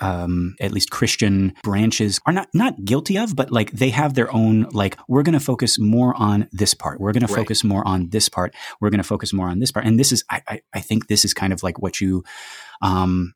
um, 0.00 0.56
at 0.60 0.72
least 0.72 0.90
Christian 0.90 1.54
branches 1.62 2.20
are 2.26 2.32
not 2.32 2.48
not 2.54 2.84
guilty 2.84 3.18
of, 3.18 3.36
but 3.36 3.50
like 3.50 3.70
they 3.72 3.90
have 3.90 4.14
their 4.14 4.32
own 4.34 4.62
like 4.72 4.98
we're 5.08 5.22
going 5.22 5.34
to 5.34 5.40
focus 5.40 5.78
more 5.78 6.14
on 6.16 6.48
this 6.52 6.74
part. 6.74 7.00
We're 7.00 7.12
going 7.12 7.26
to 7.26 7.32
focus 7.32 7.62
more 7.62 7.86
on 7.86 8.08
this 8.08 8.28
part. 8.28 8.54
We're 8.80 8.90
going 8.90 8.98
to 8.98 9.04
focus 9.04 9.32
more 9.32 9.48
on 9.48 9.58
this 9.58 9.70
part. 9.70 9.86
And 9.86 9.98
this 9.98 10.10
is 10.10 10.24
I, 10.30 10.42
I, 10.48 10.60
I 10.72 10.80
think 10.80 11.06
this 11.06 11.24
is 11.24 11.34
kind 11.34 11.52
of 11.52 11.62
like 11.62 11.78
what 11.78 12.00
you 12.00 12.24
um 12.80 13.34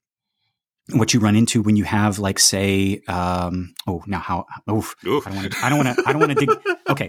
what 0.93 1.15
you 1.15 1.21
run 1.21 1.35
into 1.35 1.63
when 1.63 1.77
you 1.77 1.85
have 1.85 2.19
like 2.19 2.39
say 2.39 3.01
um 3.09 3.75
oh 3.87 4.03
now 4.07 4.19
how 4.19 4.47
oof, 4.71 4.95
oof. 5.07 5.27
I 5.27 5.31
don't 5.31 5.39
want 5.39 5.53
to 5.53 5.65
I 5.65 5.69
don't 5.71 5.79
want 5.79 5.97
to 5.97 6.05
I 6.07 6.13
don't 6.13 6.21
want 6.21 6.39
to 6.39 6.47
dig 6.47 6.51
okay. 6.91 7.09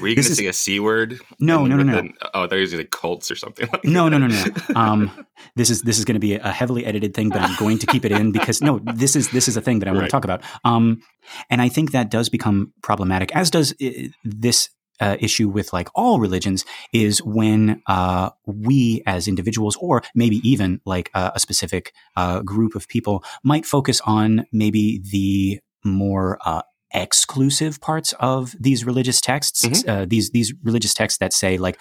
Were 0.00 0.08
you 0.08 0.16
going 0.16 0.24
to 0.24 0.34
say 0.34 0.46
a 0.46 0.52
c 0.52 0.80
word 0.80 1.20
no 1.38 1.64
no 1.66 1.76
no. 1.76 2.00
no 2.00 2.08
oh 2.34 2.46
they're 2.48 2.58
using 2.58 2.78
the 2.78 2.84
cults 2.84 3.30
or 3.30 3.36
something 3.36 3.68
like 3.72 3.84
no 3.84 4.08
no 4.08 4.18
no 4.18 4.26
no 4.26 4.44
um 4.74 5.26
this 5.54 5.70
is 5.70 5.82
this 5.82 5.98
is 5.98 6.04
going 6.04 6.14
to 6.14 6.20
be 6.20 6.34
a 6.34 6.50
heavily 6.50 6.84
edited 6.84 7.14
thing 7.14 7.28
but 7.28 7.40
I'm 7.40 7.54
going 7.56 7.78
to 7.78 7.86
keep 7.86 8.04
it 8.04 8.10
in 8.10 8.32
because 8.32 8.60
no 8.60 8.80
this 8.80 9.14
is 9.14 9.30
this 9.30 9.46
is 9.46 9.56
a 9.56 9.60
thing 9.60 9.78
that 9.78 9.88
I 9.88 9.92
want 9.92 10.02
right. 10.02 10.06
to 10.06 10.10
talk 10.10 10.24
about. 10.24 10.42
Um 10.64 11.02
and 11.50 11.62
I 11.62 11.68
think 11.68 11.92
that 11.92 12.10
does 12.10 12.28
become 12.28 12.72
problematic 12.82 13.34
as 13.36 13.48
does 13.50 13.72
uh, 13.80 13.90
this 14.24 14.70
uh, 15.00 15.16
issue 15.20 15.48
with 15.48 15.72
like 15.72 15.88
all 15.94 16.20
religions 16.20 16.64
is 16.92 17.22
when 17.22 17.82
uh, 17.86 18.30
we 18.46 19.02
as 19.06 19.28
individuals 19.28 19.76
or 19.80 20.02
maybe 20.14 20.36
even 20.48 20.80
like 20.84 21.10
uh, 21.14 21.30
a 21.34 21.40
specific 21.40 21.92
uh, 22.16 22.40
group 22.40 22.74
of 22.74 22.88
people 22.88 23.24
might 23.42 23.66
focus 23.66 24.00
on 24.06 24.46
maybe 24.52 25.00
the 25.10 25.60
more 25.84 26.38
uh, 26.44 26.62
exclusive 26.94 27.80
parts 27.80 28.14
of 28.20 28.54
these 28.58 28.84
religious 28.84 29.20
texts, 29.20 29.66
mm-hmm. 29.66 29.90
uh, 29.90 30.04
these 30.06 30.30
these 30.30 30.54
religious 30.62 30.94
texts 30.94 31.18
that 31.18 31.32
say 31.32 31.58
like 31.58 31.78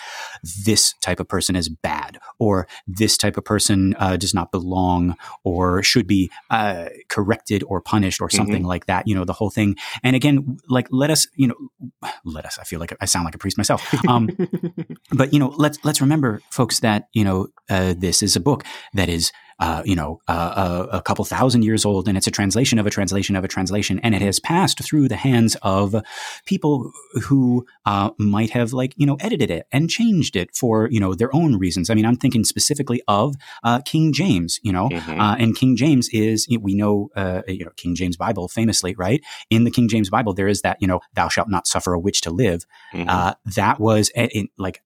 this 0.65 0.93
type 1.01 1.19
of 1.19 1.27
person 1.27 1.55
is 1.55 1.69
bad, 1.69 2.19
or 2.39 2.67
this 2.87 3.17
type 3.17 3.37
of 3.37 3.45
person 3.45 3.95
uh, 3.99 4.17
does 4.17 4.33
not 4.33 4.51
belong, 4.51 5.15
or 5.43 5.83
should 5.83 6.07
be 6.07 6.31
uh, 6.49 6.85
corrected 7.09 7.63
or 7.67 7.79
punished, 7.79 8.21
or 8.21 8.29
something 8.29 8.57
mm-hmm. 8.57 8.65
like 8.65 8.87
that. 8.87 9.07
You 9.07 9.15
know, 9.15 9.25
the 9.25 9.33
whole 9.33 9.49
thing. 9.49 9.75
And 10.03 10.15
again, 10.15 10.57
like 10.67 10.87
let 10.91 11.11
us, 11.11 11.27
you 11.35 11.47
know, 11.47 12.09
let 12.25 12.45
us. 12.45 12.57
I 12.59 12.63
feel 12.63 12.79
like 12.79 12.95
I 12.99 13.05
sound 13.05 13.25
like 13.25 13.35
a 13.35 13.39
priest 13.39 13.57
myself. 13.57 13.93
Um, 14.07 14.29
but 15.11 15.33
you 15.33 15.39
know, 15.39 15.53
let's 15.57 15.77
let's 15.83 16.01
remember, 16.01 16.41
folks, 16.49 16.79
that 16.79 17.07
you 17.13 17.23
know 17.23 17.47
uh, 17.69 17.93
this 17.97 18.23
is 18.23 18.35
a 18.35 18.39
book 18.39 18.63
that 18.93 19.09
is 19.09 19.31
uh, 19.59 19.81
you 19.85 19.95
know, 19.95 20.19
uh, 20.27 20.87
a, 20.91 20.97
a, 20.97 21.01
couple 21.01 21.23
thousand 21.25 21.63
years 21.63 21.85
old, 21.85 22.07
and 22.07 22.17
it's 22.17 22.27
a 22.27 22.31
translation 22.31 22.79
of 22.79 22.87
a 22.87 22.89
translation 22.89 23.35
of 23.35 23.43
a 23.43 23.47
translation, 23.47 23.99
and 23.99 24.15
it 24.15 24.21
has 24.21 24.39
passed 24.39 24.83
through 24.83 25.07
the 25.07 25.15
hands 25.15 25.55
of 25.61 25.95
people 26.45 26.91
who 27.23 27.65
uh, 27.85 28.09
might 28.17 28.51
have, 28.51 28.73
like, 28.73 28.93
you 28.97 29.05
know, 29.05 29.17
edited 29.19 29.51
it 29.51 29.67
and 29.71 29.89
changed 29.89 30.35
it 30.35 30.55
for, 30.55 30.89
you 30.89 30.99
know, 30.99 31.13
their 31.13 31.33
own 31.35 31.57
reasons. 31.57 31.89
I 31.89 31.93
mean, 31.93 32.05
I'm 32.05 32.15
thinking 32.15 32.43
specifically 32.43 33.01
of 33.07 33.35
uh, 33.63 33.81
King 33.81 34.13
James, 34.13 34.59
you 34.63 34.71
know, 34.71 34.89
mm-hmm. 34.89 35.19
Uh, 35.19 35.35
and 35.35 35.55
King 35.55 35.75
James 35.75 36.09
is, 36.09 36.47
we 36.61 36.73
know, 36.73 37.09
uh, 37.15 37.43
you 37.47 37.63
know, 37.63 37.71
King 37.75 37.95
James 37.95 38.17
Bible 38.17 38.47
famously, 38.47 38.95
right? 38.95 39.23
In 39.49 39.63
the 39.63 39.71
King 39.71 39.87
James 39.87 40.09
Bible, 40.09 40.33
there 40.33 40.47
is 40.47 40.61
that, 40.61 40.77
you 40.79 40.87
know, 40.87 41.01
thou 41.13 41.29
shalt 41.29 41.49
not 41.49 41.67
suffer 41.67 41.93
a 41.93 41.99
witch 41.99 42.21
to 42.21 42.31
live. 42.31 42.65
Mm-hmm. 42.93 43.51
that 43.55 43.79
was, 43.79 44.11
in, 44.15 44.49
like, 44.57 44.81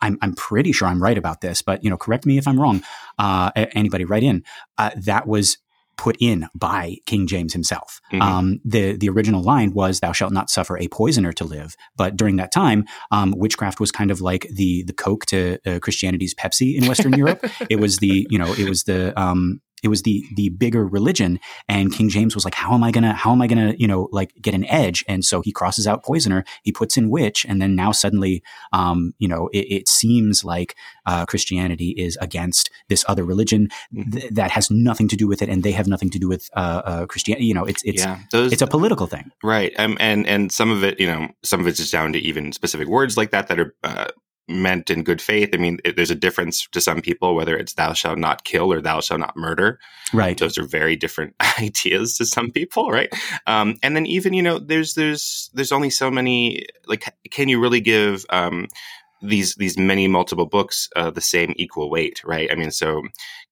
I'm, 0.00 0.18
I'm 0.20 0.34
pretty 0.34 0.72
sure 0.72 0.88
I'm 0.88 1.02
right 1.02 1.16
about 1.16 1.40
this, 1.40 1.62
but 1.62 1.82
you 1.84 1.90
know, 1.90 1.96
correct 1.96 2.26
me 2.26 2.38
if 2.38 2.48
I'm 2.48 2.60
wrong. 2.60 2.82
Uh, 3.18 3.50
anybody 3.54 4.04
write 4.04 4.24
in. 4.24 4.42
Uh, 4.78 4.90
that 4.96 5.26
was 5.26 5.58
put 5.96 6.16
in 6.20 6.48
by 6.54 6.96
King 7.06 7.26
James 7.26 7.52
himself. 7.52 8.00
Mm-hmm. 8.12 8.22
Um, 8.22 8.60
the 8.64 8.96
the 8.96 9.08
original 9.08 9.42
line 9.42 9.72
was 9.72 10.00
"Thou 10.00 10.12
shalt 10.12 10.32
not 10.32 10.50
suffer 10.50 10.78
a 10.78 10.88
poisoner 10.88 11.32
to 11.34 11.44
live." 11.44 11.76
But 11.96 12.16
during 12.16 12.36
that 12.36 12.52
time, 12.52 12.86
um, 13.10 13.34
witchcraft 13.36 13.78
was 13.78 13.92
kind 13.92 14.10
of 14.10 14.20
like 14.20 14.48
the 14.50 14.82
the 14.84 14.92
Coke 14.92 15.26
to 15.26 15.58
uh, 15.66 15.78
Christianity's 15.80 16.34
Pepsi 16.34 16.76
in 16.76 16.88
Western 16.88 17.12
Europe. 17.12 17.44
It 17.70 17.76
was 17.76 17.98
the 17.98 18.26
you 18.28 18.38
know 18.38 18.52
it 18.52 18.68
was 18.68 18.84
the 18.84 19.18
um, 19.20 19.60
it 19.82 19.88
was 19.88 20.02
the 20.02 20.24
the 20.34 20.48
bigger 20.50 20.86
religion, 20.86 21.40
and 21.68 21.92
King 21.92 22.08
James 22.08 22.34
was 22.34 22.44
like, 22.44 22.54
how 22.54 22.74
am 22.74 22.84
I 22.84 22.90
gonna 22.90 23.14
how 23.14 23.32
am 23.32 23.42
I 23.42 23.46
gonna 23.46 23.74
you 23.78 23.86
know 23.86 24.08
like 24.12 24.32
get 24.40 24.54
an 24.54 24.64
edge? 24.66 25.04
And 25.08 25.24
so 25.24 25.40
he 25.40 25.52
crosses 25.52 25.86
out 25.86 26.04
poisoner, 26.04 26.44
he 26.62 26.72
puts 26.72 26.96
in 26.96 27.10
witch, 27.10 27.44
and 27.48 27.60
then 27.60 27.74
now 27.74 27.92
suddenly, 27.92 28.42
um, 28.72 29.14
you 29.18 29.28
know, 29.28 29.48
it, 29.52 29.66
it 29.70 29.88
seems 29.88 30.44
like 30.44 30.76
uh, 31.06 31.26
Christianity 31.26 31.90
is 31.90 32.16
against 32.20 32.70
this 32.88 33.04
other 33.08 33.24
religion 33.24 33.68
mm-hmm. 33.94 34.10
th- 34.10 34.32
that 34.32 34.50
has 34.50 34.70
nothing 34.70 35.08
to 35.08 35.16
do 35.16 35.26
with 35.26 35.42
it, 35.42 35.48
and 35.48 35.62
they 35.62 35.72
have 35.72 35.86
nothing 35.86 36.10
to 36.10 36.18
do 36.18 36.28
with 36.28 36.48
uh, 36.54 36.82
uh, 36.84 37.06
Christianity. 37.06 37.46
You 37.46 37.54
know, 37.54 37.64
it's 37.64 37.82
it's 37.84 38.02
yeah, 38.02 38.20
those, 38.30 38.52
it's 38.52 38.62
a 38.62 38.66
political 38.66 39.06
thing, 39.06 39.30
right? 39.42 39.72
Um, 39.78 39.96
and 40.00 40.26
and 40.26 40.52
some 40.52 40.70
of 40.70 40.84
it, 40.84 41.00
you 41.00 41.06
know, 41.06 41.28
some 41.42 41.60
of 41.60 41.66
it's 41.66 41.78
just 41.78 41.92
down 41.92 42.12
to 42.12 42.18
even 42.18 42.52
specific 42.52 42.88
words 42.88 43.16
like 43.16 43.30
that 43.30 43.48
that 43.48 43.58
are 43.58 43.74
uh, 43.82 44.06
meant 44.48 44.90
in 44.90 45.02
good 45.02 45.22
faith. 45.22 45.50
I 45.52 45.56
mean, 45.56 45.78
it, 45.84 45.96
there's 45.96 46.10
a 46.10 46.16
difference 46.16 46.66
to 46.72 46.80
some 46.80 47.00
people 47.00 47.34
whether 47.34 47.56
it's 47.56 47.74
"thou 47.74 47.92
shalt 47.92 48.18
not 48.18 48.44
kill" 48.44 48.72
or 48.72 48.80
"thou 48.80 49.00
shalt 49.00 49.20
not 49.20 49.36
murder." 49.36 49.78
Right. 50.12 50.36
Those 50.38 50.58
are 50.58 50.64
very 50.64 50.96
different 50.96 51.34
ideas 51.60 52.16
to 52.18 52.26
some 52.26 52.50
people, 52.50 52.90
right? 52.90 53.12
Um, 53.46 53.76
and 53.82 53.96
then 53.96 54.06
even 54.06 54.32
you 54.32 54.42
know, 54.42 54.58
there's 54.58 54.94
there's 54.94 55.50
there's 55.54 55.72
only 55.72 55.90
so 55.90 56.10
many. 56.10 56.66
Like, 56.86 57.14
can 57.30 57.48
you 57.48 57.60
really 57.60 57.80
give 57.80 58.24
um, 58.30 58.68
these 59.22 59.54
these 59.54 59.78
many 59.78 60.08
multiple 60.08 60.46
books 60.46 60.88
uh, 60.96 61.10
the 61.10 61.20
same 61.20 61.54
equal 61.56 61.90
weight, 61.90 62.20
right? 62.24 62.50
I 62.50 62.54
mean, 62.54 62.70
so 62.70 63.02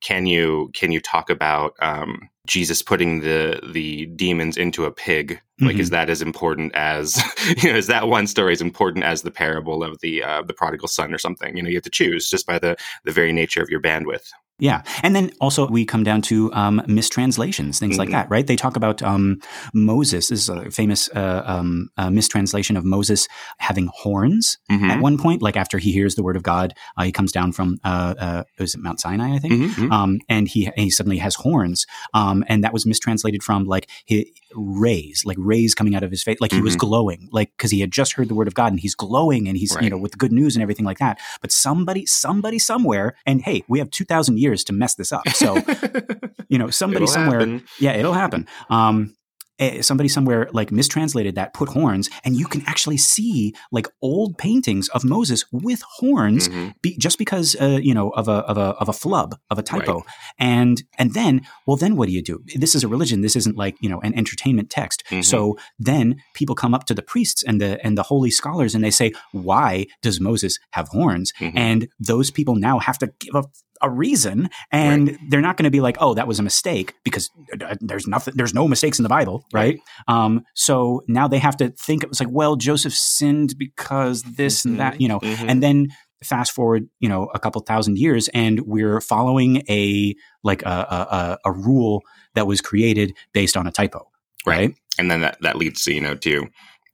can 0.01 0.27
you 0.27 0.71
can 0.75 0.93
you 0.93 1.01
talk 1.01 1.31
about 1.31 1.75
um, 1.81 2.29
Jesus 2.47 2.83
putting 2.83 3.21
the 3.21 3.61
the 3.73 4.07
demons 4.07 4.57
into 4.57 4.85
a 4.85 4.91
pig? 4.91 5.41
Like, 5.61 5.73
mm-hmm. 5.73 5.81
is 5.81 5.91
that 5.91 6.09
as 6.11 6.23
important 6.23 6.75
as 6.75 7.23
you 7.63 7.71
know? 7.71 7.79
Is 7.79 7.87
that 7.87 8.09
one 8.09 8.27
story 8.27 8.53
as 8.53 8.61
important 8.61 9.05
as 9.05 9.23
the 9.23 9.31
parable 9.31 9.85
of 9.85 10.01
the 10.01 10.23
uh, 10.23 10.43
the 10.43 10.55
prodigal 10.55 10.89
son 10.89 11.15
or 11.15 11.19
something? 11.19 11.57
You 11.57 11.63
know, 11.63 11.69
you 11.69 11.77
have 11.77 11.85
to 11.85 11.91
choose 11.91 12.29
just 12.29 12.47
by 12.47 12.59
the 12.59 12.77
the 13.05 13.13
very 13.13 13.33
nature 13.33 13.63
of 13.63 13.71
your 13.71 13.81
bandwidth. 13.81 14.29
Yeah. 14.61 14.83
And 15.03 15.17
then 15.17 15.33
also 15.41 15.67
we 15.67 15.85
come 15.85 16.05
down 16.05 16.23
to 16.23 16.53
um, 16.53 16.83
mistranslations, 16.87 17.79
things 17.79 17.95
mm-hmm. 17.95 17.99
like 17.99 18.11
that, 18.11 18.31
right? 18.31 18.47
They 18.47 18.57
talk 18.57 18.77
about 18.77 19.03
um, 19.03 19.41
Moses. 19.73 20.29
This 20.29 20.43
is 20.43 20.49
a 20.49 20.71
famous 20.71 21.09
uh, 21.15 21.43
um, 21.45 21.91
uh, 21.97 22.11
mistranslation 22.11 22.77
of 22.77 22.85
Moses 22.85 23.27
having 23.59 23.89
horns 23.93 24.59
mm-hmm. 24.71 24.91
at 24.91 25.01
one 25.01 25.19
point. 25.19 25.43
Like 25.43 25.57
after 25.57 25.79
he 25.79 25.93
hears 25.93 26.15
the 26.15 26.23
word 26.23 26.37
of 26.37 26.43
God, 26.43 26.75
uh, 26.97 27.05
he 27.05 27.13
comes 27.13 27.33
down 27.33 27.53
from, 27.53 27.79
uh, 27.85 28.15
uh, 28.19 28.45
was 28.59 28.75
it 28.75 28.81
Mount 28.81 29.01
Sinai, 29.01 29.35
I 29.35 29.39
think? 29.39 29.55
Mm-hmm. 29.55 29.83
mm-hmm. 29.83 29.93
Um, 29.93 30.19
and 30.29 30.47
he, 30.47 30.71
he 30.77 30.91
suddenly 30.91 31.19
has 31.19 31.35
horns. 31.35 31.87
Um, 32.15 32.45
and 32.49 32.63
that 32.63 32.73
was 32.73 32.87
mistranslated 32.87 33.43
from 33.43 33.65
like 33.65 33.89
his 34.05 34.27
rays, 34.55 35.23
like 35.25 35.37
rays 35.41 35.75
coming 35.75 35.95
out 35.95 36.03
of 36.03 36.11
his 36.11 36.23
face. 36.23 36.39
Like 36.41 36.53
he 36.53 36.61
was 36.61 36.75
mm-hmm. 36.75 36.87
glowing, 36.87 37.29
like, 37.33 37.57
cause 37.57 37.71
he 37.71 37.81
had 37.81 37.91
just 37.91 38.15
heard 38.15 38.29
the 38.29 38.35
word 38.35 38.49
of 38.49 38.55
God 38.55 38.73
and 38.73 38.81
he's 38.81 38.95
glowing 38.95 39.49
and 39.49 39.57
he's, 39.57 39.75
right. 39.75 39.85
you 39.85 39.91
know, 39.91 39.99
with 39.99 40.13
the 40.13 40.19
good 40.19 40.33
news 40.33 40.55
and 40.55 40.63
everything 40.63 40.85
like 40.85 40.99
that. 40.99 41.19
But 41.41 41.53
somebody, 41.53 42.07
somebody 42.07 42.59
somewhere, 42.59 43.17
and 43.27 43.43
hey, 43.43 43.63
we 43.69 43.79
have 43.79 43.91
2,000 43.91 44.39
years 44.39 44.50
years 44.51 44.65
to 44.65 44.73
mess 44.73 44.95
this 44.95 45.13
up. 45.13 45.29
So, 45.31 45.57
you 46.49 46.59
know, 46.59 46.71
somebody 46.71 47.07
somewhere, 47.07 47.41
happen. 47.41 47.65
yeah, 47.79 47.93
it'll 47.93 48.13
happen. 48.13 48.47
Um, 48.69 49.15
eh, 49.59 49.83
somebody 49.83 50.09
somewhere 50.09 50.49
like 50.53 50.73
mistranslated 50.73 51.37
that, 51.37 51.55
put 51.55 51.69
horns, 51.69 52.11
and 52.25 52.37
you 52.37 52.47
can 52.47 52.63
actually 52.67 52.97
see 52.97 53.55
like 53.71 53.87
old 54.03 54.37
paintings 54.39 54.89
of 54.89 55.05
Moses 55.05 55.45
with 55.53 55.83
horns, 55.99 56.49
mm-hmm. 56.49 56.71
be, 56.83 56.97
just 56.99 57.19
because 57.19 57.57
uh, 57.61 57.79
you 57.81 57.95
know 57.95 58.11
of 58.11 58.29
a 58.29 58.39
of 58.51 58.59
a 58.59 58.75
of 58.81 58.89
a 58.89 58.93
flub 58.93 59.37
of 59.51 59.59
a 59.59 59.63
typo, 59.63 59.95
right. 59.95 60.05
and 60.39 60.83
and 60.99 61.15
then 61.15 61.43
well 61.67 61.77
then 61.77 61.97
what 61.97 62.07
do 62.09 62.13
you 62.13 62.23
do? 62.23 62.43
This 62.57 62.75
is 62.75 62.83
a 62.83 62.89
religion. 62.89 63.21
This 63.21 63.37
isn't 63.37 63.57
like 63.57 63.77
you 63.81 63.89
know 63.89 64.01
an 64.01 64.17
entertainment 64.19 64.71
text. 64.71 65.05
Mm-hmm. 65.07 65.23
So 65.23 65.57
then 65.79 66.17
people 66.35 66.55
come 66.55 66.75
up 66.75 66.85
to 66.87 66.95
the 66.95 67.03
priests 67.03 67.43
and 67.43 67.61
the 67.61 67.85
and 67.85 67.97
the 67.97 68.05
holy 68.05 68.31
scholars 68.31 68.75
and 68.75 68.83
they 68.83 68.91
say, 68.91 69.13
why 69.33 69.87
does 70.03 70.21
Moses 70.21 70.59
have 70.71 70.89
horns? 70.89 71.33
Mm-hmm. 71.39 71.59
And 71.59 71.89
those 71.99 72.31
people 72.31 72.57
now 72.57 72.79
have 72.79 72.99
to 72.99 73.13
give 73.21 73.35
a 73.35 73.45
a 73.83 73.91
reason 73.91 74.49
and 74.71 75.09
right. 75.09 75.19
they're 75.29 75.41
not 75.41 75.57
going 75.57 75.65
to 75.65 75.71
be 75.71 75.81
like 75.81 75.97
oh 76.01 76.15
that 76.15 76.27
was 76.27 76.39
a 76.39 76.43
mistake 76.43 76.95
because 77.05 77.31
uh, 77.61 77.75
there's 77.81 78.07
nothing 78.07 78.35
there's 78.37 78.55
no 78.55 78.69
mistakes 78.69 78.99
in 78.99 79.03
the 79.03 79.09
bible 79.09 79.45
right, 79.53 79.79
right. 80.09 80.15
Um, 80.15 80.45
so 80.55 81.03
now 81.09 81.29
they 81.29 81.39
have 81.39 81.57
to 81.59 81.71
think 81.71 82.03
it 82.03 82.09
was 82.09 82.21
like 82.21 82.29
well 82.31 82.57
joseph 82.57 82.95
sinned 82.95 83.55
because 83.59 84.23
this 84.23 84.61
mm-hmm. 84.61 84.71
and 84.71 84.81
that 84.81 85.01
you 85.01 85.09
know 85.09 85.21
mm-hmm. 85.21 85.49
and 85.49 85.63
then 85.63 85.89
fast 86.23 86.53
forward 86.53 86.89
you 86.99 87.09
know 87.09 87.31
a 87.35 87.39
couple 87.39 87.61
thousand 87.63 87.99
years 87.99 88.29
and 88.29 88.61
we're 88.61 89.01
following 89.01 89.63
a 89.69 90.15
like 90.45 90.63
a, 90.63 91.39
a, 91.45 91.49
a 91.49 91.53
rule 91.53 92.03
that 92.35 92.47
was 92.47 92.61
created 92.61 93.15
based 93.33 93.57
on 93.57 93.67
a 93.67 93.73
typo 93.73 94.07
right, 94.47 94.57
right? 94.57 94.75
and 94.99 95.11
then 95.11 95.23
that, 95.23 95.39
that 95.41 95.57
leads 95.57 95.83
to 95.85 95.95
you 95.95 96.01
know 96.01 96.15
to 96.15 96.47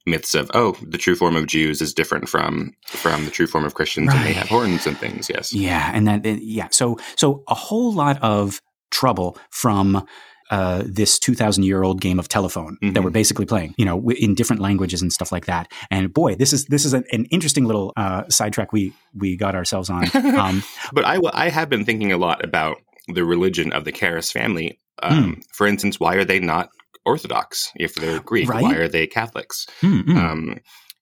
myths 0.06 0.34
of 0.34 0.50
oh 0.54 0.76
the 0.82 0.98
true 0.98 1.14
form 1.14 1.36
of 1.36 1.46
Jews 1.46 1.82
is 1.82 1.92
different 1.92 2.28
from 2.28 2.72
from 2.86 3.24
the 3.24 3.30
true 3.30 3.46
form 3.46 3.64
of 3.64 3.74
Christians 3.74 4.08
right. 4.08 4.16
and 4.16 4.26
they 4.26 4.32
have 4.32 4.48
horns 4.48 4.86
and 4.86 4.96
things 4.96 5.28
yes 5.28 5.52
yeah 5.52 5.90
and 5.92 6.06
that 6.06 6.24
yeah 6.24 6.68
so 6.70 6.96
so 7.16 7.42
a 7.48 7.54
whole 7.54 7.92
lot 7.92 8.22
of 8.22 8.60
trouble 8.90 9.36
from 9.50 10.06
uh, 10.50 10.82
this 10.86 11.18
2000 11.18 11.64
year 11.64 11.82
old 11.82 12.00
game 12.00 12.18
of 12.18 12.28
telephone 12.28 12.76
mm-hmm. 12.82 12.92
that 12.92 13.02
we're 13.02 13.10
basically 13.10 13.44
playing, 13.44 13.74
you 13.76 13.84
know, 13.84 14.10
in 14.10 14.34
different 14.34 14.62
languages 14.62 15.02
and 15.02 15.12
stuff 15.12 15.32
like 15.32 15.46
that. 15.46 15.70
And 15.90 16.14
boy, 16.14 16.36
this 16.36 16.52
is, 16.52 16.66
this 16.66 16.84
is 16.84 16.92
an, 16.92 17.04
an 17.10 17.24
interesting 17.26 17.64
little, 17.64 17.92
uh, 17.96 18.22
sidetrack 18.28 18.72
we, 18.72 18.92
we 19.12 19.36
got 19.36 19.54
ourselves 19.54 19.90
on. 19.90 20.06
Um, 20.36 20.62
but 20.92 21.04
I, 21.04 21.18
I 21.32 21.48
have 21.48 21.70
been 21.70 21.84
thinking 21.84 22.12
a 22.12 22.18
lot 22.18 22.44
about 22.44 22.76
the 23.08 23.24
religion 23.24 23.72
of 23.72 23.84
the 23.84 23.92
Karras 23.92 24.30
family. 24.30 24.78
Um, 25.02 25.36
mm. 25.36 25.42
For 25.52 25.66
instance, 25.66 25.98
why 25.98 26.16
are 26.16 26.24
they 26.24 26.40
not 26.40 26.68
Orthodox 27.06 27.70
if 27.76 27.94
they're 27.94 28.20
Greek? 28.20 28.48
Right? 28.48 28.62
Why 28.62 28.74
are 28.74 28.88
they 28.88 29.06
Catholics? 29.06 29.66
Mm-hmm. 29.80 30.16
Um, 30.16 30.58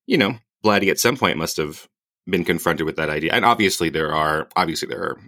you 0.07 0.19
know, 0.19 0.37
Blatty 0.65 0.91
at 0.91 0.99
some 0.99 1.17
point 1.17 1.39
must 1.39 1.57
have 1.57 1.89
been 2.27 2.45
confronted 2.45 2.87
with 2.87 2.97
that 2.97 3.11
idea. 3.11 3.33
And 3.33 3.45
obviously, 3.45 3.89
there 3.89 4.13
are 4.15 4.49
obviously 4.57 4.89
there 4.89 5.03
are 5.03 5.19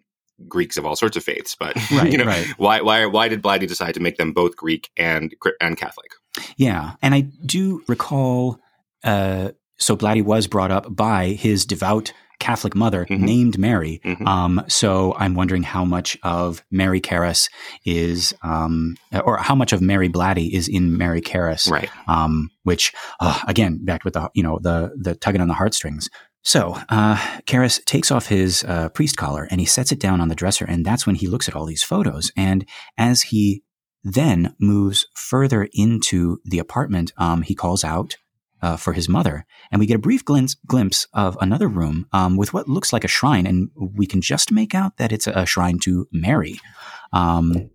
Greeks 0.49 0.77
of 0.77 0.85
all 0.85 0.97
sorts 0.97 1.17
of 1.17 1.25
faiths, 1.25 1.57
but 1.59 1.75
right, 1.93 2.11
you 2.11 2.19
know, 2.19 2.25
right. 2.27 2.47
why 2.57 2.81
why 2.81 3.07
why 3.07 3.29
did 3.29 3.43
Blatty 3.43 3.67
decide 3.67 3.95
to 3.95 4.01
make 4.01 4.17
them 4.17 4.33
both 4.33 4.57
Greek 4.57 4.91
and 4.97 5.35
and 5.61 5.77
Catholic? 5.77 6.11
Yeah, 6.57 6.93
and 7.03 7.15
I 7.15 7.23
do 7.45 7.83
recall. 7.89 8.61
Uh, 9.03 9.53
so 9.79 9.97
Blatty 9.97 10.25
was 10.25 10.47
brought 10.47 10.71
up 10.71 10.95
by 10.95 11.29
his 11.29 11.67
devout 11.67 12.13
Catholic 12.39 12.75
mother 12.75 13.07
mm-hmm. 13.07 13.25
named 13.25 13.59
Mary. 13.59 14.01
Mm-hmm. 14.05 14.27
Um, 14.27 14.65
so 14.69 15.15
I'm 15.19 15.35
wondering 15.35 15.63
how 15.63 15.85
much 15.85 16.17
of 16.23 16.63
Mary 16.71 17.01
Karras 17.01 17.49
is, 17.85 18.35
um, 18.43 18.97
or 19.25 19.39
how 19.39 19.55
much 19.55 19.73
of 19.73 19.81
Mary 19.81 20.09
Blatty 20.09 20.53
is 20.53 20.69
in 20.69 20.97
Mary 20.97 21.21
Karras, 21.21 21.71
right? 21.71 21.91
Um, 22.09 22.51
which 22.65 22.93
uh, 23.21 23.41
again, 23.47 23.85
back 23.85 24.05
with 24.05 24.15
the 24.15 24.31
you 24.35 24.43
know 24.43 24.59
the 24.61 24.93
the 24.97 25.15
tugging 25.15 25.41
on 25.41 25.49
the 25.49 25.55
heartstrings. 25.55 26.09
So 26.43 26.79
uh, 26.89 27.17
Karras 27.47 27.85
takes 27.87 28.13
off 28.13 28.29
his 28.29 28.63
uh, 28.63 28.89
priest 28.91 29.17
collar 29.17 29.49
and 29.51 29.61
he 29.61 29.67
sets 29.67 29.91
it 29.91 29.99
down 29.99 30.21
on 30.21 30.29
the 30.29 30.37
dresser, 30.37 30.65
and 30.65 30.85
that's 30.85 31.07
when 31.07 31.17
he 31.17 31.27
looks 31.27 31.49
at 31.49 31.57
all 31.57 31.67
these 31.67 31.83
photos. 31.83 32.31
And 32.37 32.65
as 32.97 33.23
he 33.23 33.65
then 34.05 34.55
moves 34.61 35.09
further 35.15 35.69
into 35.73 36.39
the 36.45 36.61
apartment, 36.61 37.13
um, 37.17 37.43
he 37.43 37.57
calls 37.57 37.83
out 37.83 38.17
uh, 38.63 38.77
for 38.77 38.93
his 38.93 39.09
mother. 39.09 39.45
And 39.71 39.81
we 39.81 39.87
get 39.87 39.97
a 39.97 40.01
brief 40.01 40.25
glimpse, 40.25 40.57
glimpse 40.67 41.07
of 41.13 41.37
another 41.41 41.69
room 41.69 42.07
um, 42.13 42.37
with 42.37 42.53
what 42.53 42.69
looks 42.69 42.93
like 42.93 43.05
a 43.05 43.09
shrine, 43.09 43.47
and 43.47 43.71
we 43.77 44.07
can 44.07 44.21
just 44.21 44.51
make 44.51 44.75
out 44.75 44.97
that 44.97 45.13
it's 45.13 45.27
a 45.27 45.47
shrine 45.47 45.79
to 45.81 46.09
Mary. 46.13 46.61
Um, 47.13 47.71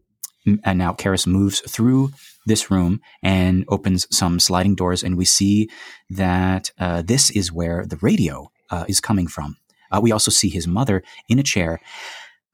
and 0.63 0.79
now 0.79 0.93
Karras 0.93 1.27
moves 1.27 1.59
through 1.61 2.11
this 2.45 2.71
room 2.71 3.01
and 3.21 3.65
opens 3.67 4.07
some 4.15 4.39
sliding 4.39 4.75
doors, 4.75 5.03
and 5.03 5.17
we 5.17 5.25
see 5.25 5.69
that 6.09 6.71
uh, 6.79 7.01
this 7.03 7.29
is 7.29 7.51
where 7.51 7.85
the 7.85 7.97
radio 7.97 8.51
uh, 8.69 8.85
is 8.87 8.99
coming 8.99 9.27
from. 9.27 9.57
Uh, 9.91 9.99
we 10.01 10.11
also 10.11 10.31
see 10.31 10.49
his 10.49 10.67
mother 10.67 11.03
in 11.27 11.37
a 11.37 11.43
chair. 11.43 11.79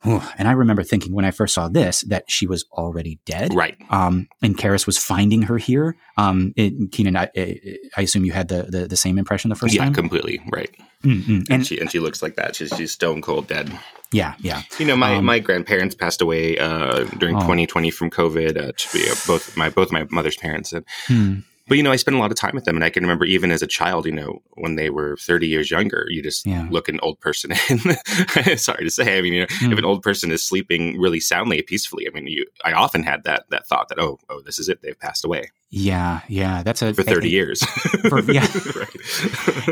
And 0.04 0.48
I 0.48 0.52
remember 0.52 0.84
thinking 0.84 1.14
when 1.14 1.26
I 1.26 1.32
first 1.32 1.54
saw 1.54 1.68
this 1.68 2.02
that 2.02 2.30
she 2.30 2.48
was 2.48 2.66
already 2.72 3.20
dead. 3.26 3.54
Right. 3.54 3.76
Um, 3.90 4.28
and 4.42 4.58
Karras 4.58 4.86
was 4.86 4.98
finding 4.98 5.44
her 5.44 5.58
here. 5.58 5.98
Um, 6.18 6.54
it, 6.56 6.92
Keenan, 6.92 7.18
I, 7.18 7.30
I, 7.36 8.02
assume 8.02 8.24
you 8.24 8.32
had 8.32 8.48
the, 8.48 8.64
the, 8.64 8.88
the, 8.88 8.96
same 8.96 9.18
impression 9.18 9.50
the 9.50 9.56
first 9.56 9.74
yeah, 9.74 9.84
time? 9.84 9.92
Yeah, 9.92 9.96
completely. 9.96 10.42
Right. 10.52 10.70
Mm-hmm. 11.04 11.32
And, 11.32 11.52
and, 11.52 11.68
she, 11.68 11.80
and 11.80 11.92
she 11.92 12.00
looks 12.00 12.22
like 12.22 12.36
that. 12.36 12.56
She's, 12.56 12.72
she's 12.76 12.92
stone 12.92 13.22
cold 13.22 13.48
dead. 13.48 13.72
Yeah, 14.12 14.36
yeah. 14.40 14.62
You 14.80 14.86
know, 14.86 14.96
my, 14.96 15.16
um, 15.16 15.26
my 15.26 15.40
grandparents 15.40 15.94
passed 15.94 16.22
away 16.22 16.58
uh, 16.58 17.04
during 17.18 17.36
oh. 17.36 17.42
2020 17.42 17.92
from 17.92 18.10
COVID. 18.10 18.58
Uh, 18.58 19.28
both 19.28 19.58
my 19.58 19.70
both 19.70 19.92
my 19.92 20.06
mother's 20.10 20.38
parents, 20.38 20.72
and 20.72 20.86
hmm 21.08 21.40
but 21.68 21.78
you 21.78 21.84
know, 21.84 21.92
I 21.92 21.96
spent 21.96 22.16
a 22.16 22.20
lot 22.20 22.32
of 22.32 22.38
time 22.38 22.54
with 22.54 22.66
them, 22.66 22.76
and 22.76 22.84
I 22.84 22.90
can 22.90 23.04
remember 23.04 23.26
even 23.26 23.52
as 23.52 23.62
a 23.62 23.68
child, 23.68 24.06
you 24.06 24.12
know, 24.12 24.42
when 24.54 24.76
they 24.76 24.90
were 24.90 25.18
thirty 25.18 25.48
years 25.48 25.70
younger, 25.70 26.06
you 26.10 26.24
just 26.24 26.46
yeah. 26.46 26.68
look 26.70 26.88
an 26.88 27.00
old 27.02 27.20
person 27.20 27.52
in. 27.70 27.80
sorry 28.58 28.84
to 28.84 28.90
say, 28.90 29.18
I 29.18 29.22
mean, 29.22 29.34
you 29.34 29.42
know, 29.42 29.48
mm. 29.48 29.74
if 29.74 29.78
an 29.78 29.86
old 29.86 30.02
person 30.02 30.32
is 30.32 30.44
sleeping 30.44 31.00
really 31.00 31.20
soundly, 31.20 31.62
peacefully, 31.62 32.08
I 32.08 32.12
mean, 32.12 32.28
you, 32.28 32.46
I 32.64 32.74
often 32.74 33.04
had 33.04 33.24
that 33.24 33.46
that 33.50 33.68
thought 33.68 33.90
that 33.90 34.00
oh, 34.00 34.20
oh, 34.30 34.42
this 34.42 34.60
is 34.60 34.70
it, 34.70 34.82
they've 34.82 35.00
passed 35.00 35.26
away. 35.26 35.52
Yeah, 35.70 36.22
yeah, 36.30 36.64
that's 36.64 36.82
a 36.82 36.94
for 36.94 37.04
thirty 37.04 37.28
a, 37.28 37.32
years. 37.32 37.62
For, 38.08 38.20
yeah, 38.32 38.48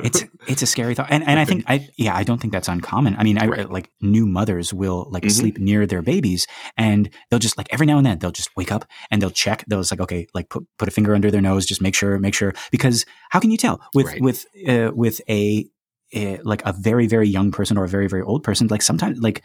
it's 0.03 0.25
it's 0.45 0.61
a 0.61 0.65
scary 0.65 0.93
thought, 0.93 1.07
and 1.09 1.25
and 1.25 1.39
I 1.39 1.45
think 1.45 1.63
I 1.67 1.87
yeah 1.97 2.13
I 2.13 2.23
don't 2.23 2.41
think 2.41 2.51
that's 2.51 2.67
uncommon. 2.67 3.15
I 3.17 3.23
mean, 3.23 3.37
I 3.37 3.47
right. 3.47 3.71
like 3.71 3.89
new 4.01 4.25
mothers 4.25 4.73
will 4.73 5.07
like 5.09 5.23
mm-hmm. 5.23 5.29
sleep 5.29 5.57
near 5.57 5.87
their 5.87 6.01
babies, 6.01 6.47
and 6.75 7.09
they'll 7.29 7.39
just 7.39 7.57
like 7.57 7.67
every 7.71 7.85
now 7.85 7.97
and 7.97 8.05
then 8.05 8.19
they'll 8.19 8.31
just 8.31 8.49
wake 8.57 8.73
up 8.73 8.83
and 9.09 9.21
they'll 9.21 9.29
check. 9.29 9.63
They'll 9.69 9.79
just 9.79 9.91
like 9.91 10.01
okay, 10.01 10.27
like 10.33 10.49
put 10.49 10.65
put 10.77 10.89
a 10.89 10.91
finger 10.91 11.15
under 11.15 11.31
their 11.31 11.41
nose, 11.41 11.65
just 11.65 11.81
make 11.81 11.95
sure, 11.95 12.19
make 12.19 12.33
sure, 12.33 12.53
because 12.71 13.05
how 13.29 13.39
can 13.39 13.49
you 13.49 13.57
tell 13.57 13.79
with 13.93 14.07
right. 14.07 14.21
with 14.21 14.45
uh, 14.67 14.91
with 14.93 15.21
a, 15.29 15.65
a 16.13 16.39
like 16.39 16.61
a 16.65 16.73
very 16.73 17.07
very 17.07 17.29
young 17.29 17.53
person 17.53 17.77
or 17.77 17.85
a 17.85 17.89
very 17.89 18.09
very 18.09 18.21
old 18.21 18.43
person? 18.43 18.67
Like 18.67 18.81
sometimes 18.81 19.19
like 19.19 19.43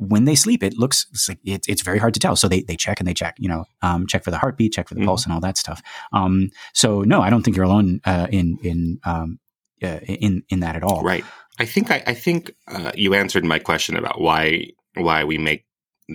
when 0.00 0.24
they 0.24 0.34
sleep, 0.34 0.62
it 0.62 0.78
looks 0.78 1.06
it's, 1.10 1.28
like 1.28 1.38
it, 1.44 1.66
it's 1.68 1.82
very 1.82 1.98
hard 1.98 2.14
to 2.14 2.20
tell. 2.20 2.34
So 2.34 2.48
they, 2.48 2.62
they 2.62 2.76
check 2.76 3.00
and 3.00 3.06
they 3.06 3.14
check, 3.14 3.36
you 3.38 3.48
know, 3.48 3.66
um, 3.82 4.06
check 4.06 4.24
for 4.24 4.30
the 4.30 4.38
heartbeat, 4.38 4.72
check 4.72 4.88
for 4.88 4.94
the 4.94 5.00
mm-hmm. 5.00 5.08
pulse, 5.08 5.24
and 5.24 5.32
all 5.32 5.40
that 5.40 5.58
stuff. 5.58 5.82
Um, 6.12 6.50
so 6.72 7.02
no, 7.02 7.20
I 7.20 7.28
don't 7.28 7.42
think 7.42 7.56
you're 7.56 7.66
alone 7.66 8.00
uh, 8.04 8.26
in 8.30 8.58
in 8.62 8.98
um, 9.04 9.38
uh, 9.82 10.00
in 10.06 10.42
in 10.48 10.60
that 10.60 10.76
at 10.76 10.82
all. 10.82 11.02
Right. 11.02 11.24
I 11.58 11.66
think 11.66 11.90
I, 11.90 12.02
I 12.06 12.14
think 12.14 12.52
uh, 12.68 12.92
you 12.94 13.12
answered 13.14 13.44
my 13.44 13.58
question 13.58 13.96
about 13.96 14.20
why 14.20 14.68
why 14.94 15.24
we 15.24 15.36
make 15.36 15.64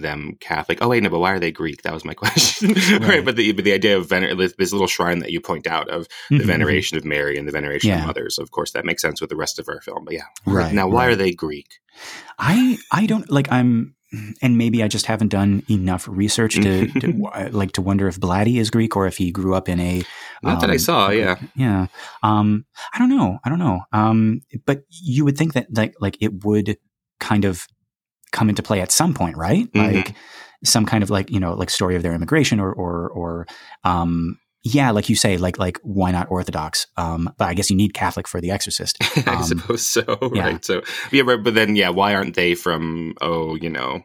them 0.02 0.38
Catholic. 0.40 0.80
Oh 0.82 0.90
wait, 0.90 1.04
no, 1.04 1.10
but 1.10 1.20
why 1.20 1.32
are 1.32 1.40
they 1.40 1.52
Greek? 1.52 1.82
That 1.84 1.94
was 1.94 2.06
my 2.06 2.14
question. 2.16 2.74
right. 2.74 3.02
right. 3.02 3.26
But 3.26 3.36
the 3.36 3.52
but 3.54 3.64
the 3.64 3.74
idea 3.74 3.98
of 3.98 4.08
vener- 4.08 4.56
this 4.58 4.72
little 4.72 4.88
shrine 4.88 5.20
that 5.20 5.32
you 5.32 5.42
point 5.42 5.68
out 5.68 5.90
of 5.90 6.08
the 6.30 6.38
mm-hmm. 6.38 6.48
veneration 6.48 6.98
of 6.98 7.06
Mary 7.06 7.38
and 7.38 7.48
the 7.48 7.52
veneration 7.52 7.90
yeah. 7.90 8.00
of 8.00 8.08
mothers, 8.08 8.38
of 8.38 8.52
course, 8.52 8.72
that 8.72 8.86
makes 8.86 9.02
sense 9.02 9.22
with 9.22 9.30
the 9.30 9.36
rest 9.36 9.60
of 9.60 9.68
our 9.70 9.82
film. 9.82 10.06
But 10.06 10.14
yeah, 10.16 10.26
right. 10.46 10.74
Now, 10.74 10.88
why 10.88 11.06
right. 11.06 11.14
are 11.14 11.16
they 11.16 11.32
Greek? 11.32 11.68
I 12.38 12.78
I 12.92 13.06
don't 13.06 13.30
like. 13.32 13.52
I'm 13.52 13.96
and 14.42 14.58
maybe 14.58 14.84
I 14.84 14.88
just 14.88 15.06
haven't 15.06 15.30
done 15.30 15.64
enough 15.70 16.08
research 16.08 16.56
to, 16.56 16.88
to 17.00 17.50
like 17.52 17.74
to 17.74 17.82
wonder 17.82 18.08
if 18.08 18.20
Blatty 18.20 18.58
is 18.58 18.70
Greek 18.70 18.96
or 18.96 19.08
if 19.08 19.18
he 19.18 19.32
grew 19.32 19.56
up 19.56 19.70
in 19.70 19.80
a. 19.80 20.04
Not 20.44 20.56
um, 20.56 20.60
that 20.62 20.70
I 20.70 20.74
um, 20.74 20.80
saw, 20.80 21.10
yeah, 21.10 21.36
yeah. 21.56 21.88
Um, 22.24 22.66
I 22.94 23.00
don't 23.00 23.10
know. 23.10 23.40
I 23.44 23.50
don't 23.50 23.60
know. 23.60 23.82
Um, 23.92 24.42
but 24.66 24.84
you 24.90 25.26
would 25.26 25.38
think 25.38 25.54
that 25.54 25.68
like 25.74 25.96
like 26.00 26.18
it 26.22 26.44
would 26.44 26.78
kind 27.20 27.46
of 27.46 27.68
come 28.36 28.50
into 28.50 28.62
play 28.62 28.82
at 28.82 28.92
some 28.92 29.14
point, 29.14 29.38
right? 29.38 29.72
Mm-hmm. 29.72 29.96
Like 29.96 30.16
some 30.64 30.86
kind 30.86 31.04
of 31.04 31.10
like 31.10 31.32
you 31.32 31.40
know 31.40 31.54
like 31.54 31.70
story 31.70 31.96
of 31.96 32.04
their 32.04 32.14
immigration 32.14 32.60
or 32.60 32.72
or 32.72 33.10
or 33.10 33.48
um 33.84 34.38
yeah, 34.68 34.90
like 34.90 35.10
you 35.10 35.16
say, 35.16 35.38
like 35.38 35.60
like 35.60 35.80
why 35.84 36.12
not 36.12 36.32
Orthodox? 36.32 36.88
Um, 36.98 37.32
but 37.38 37.46
I 37.46 37.54
guess 37.54 37.70
you 37.70 37.76
need 37.76 37.94
Catholic 37.94 38.28
for 38.28 38.42
The 38.42 38.52
Exorcist. 38.52 38.98
Um, 39.28 39.38
I 39.38 39.42
suppose 39.44 39.86
so, 39.86 40.04
yeah. 40.34 40.44
right? 40.44 40.66
So 40.66 40.82
yeah, 41.12 41.24
but, 41.24 41.44
but 41.44 41.54
then 41.54 41.76
yeah, 41.76 41.90
why 41.90 42.14
aren't 42.14 42.36
they 42.36 42.54
from 42.54 43.14
oh 43.22 43.56
you 43.56 43.70
know 43.70 44.02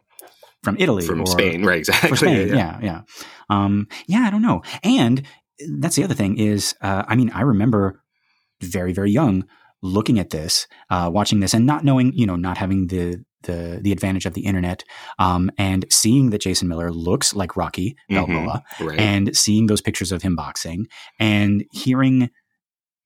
from 0.63 0.77
Italy 0.79 1.05
from 1.05 1.25
Spain, 1.25 1.65
right? 1.65 1.79
Exactly. 1.87 2.17
Spain, 2.17 2.47
yeah, 2.49 2.55
yeah, 2.55 2.79
yeah. 2.81 3.01
Um, 3.49 3.87
yeah, 4.07 4.19
I 4.19 4.29
don't 4.29 4.41
know. 4.41 4.61
And 4.83 5.23
that's 5.79 5.95
the 5.95 6.03
other 6.03 6.13
thing 6.13 6.37
is, 6.37 6.75
uh, 6.81 7.03
I 7.07 7.15
mean, 7.15 7.31
I 7.31 7.41
remember 7.41 8.01
very 8.61 8.93
very 8.93 9.11
young 9.11 9.45
looking 9.81 10.19
at 10.19 10.29
this, 10.29 10.67
uh, 10.91 11.09
watching 11.11 11.39
this, 11.39 11.55
and 11.55 11.65
not 11.65 11.83
knowing, 11.83 12.13
you 12.13 12.27
know, 12.27 12.35
not 12.35 12.57
having 12.57 12.87
the 12.87 13.23
the 13.43 13.79
the 13.81 13.91
advantage 13.91 14.25
of 14.25 14.33
the 14.33 14.41
internet, 14.41 14.83
um, 15.19 15.51
and 15.57 15.85
seeing 15.89 16.29
that 16.31 16.41
Jason 16.41 16.67
Miller 16.67 16.91
looks 16.91 17.33
like 17.33 17.57
Rocky 17.57 17.95
Balboa, 18.09 18.63
mm-hmm, 18.75 18.87
right. 18.87 18.99
and 18.99 19.35
seeing 19.35 19.67
those 19.67 19.81
pictures 19.81 20.11
of 20.11 20.21
him 20.21 20.35
boxing, 20.35 20.87
and 21.19 21.63
hearing 21.71 22.29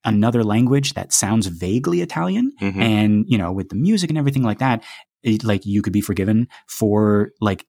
another 0.03 0.43
language 0.43 0.93
that 0.93 1.11
sounds 1.11 1.47
vaguely 1.47 2.01
Italian, 2.01 2.51
mm-hmm. 2.61 2.81
and 2.81 3.25
you 3.27 3.37
know, 3.37 3.51
with 3.51 3.69
the 3.69 3.75
music 3.75 4.09
and 4.09 4.17
everything 4.17 4.43
like 4.43 4.59
that, 4.59 4.83
it, 5.23 5.43
like 5.43 5.65
you 5.65 5.81
could 5.81 5.93
be 5.93 6.01
forgiven 6.01 6.47
for 6.67 7.31
like 7.41 7.65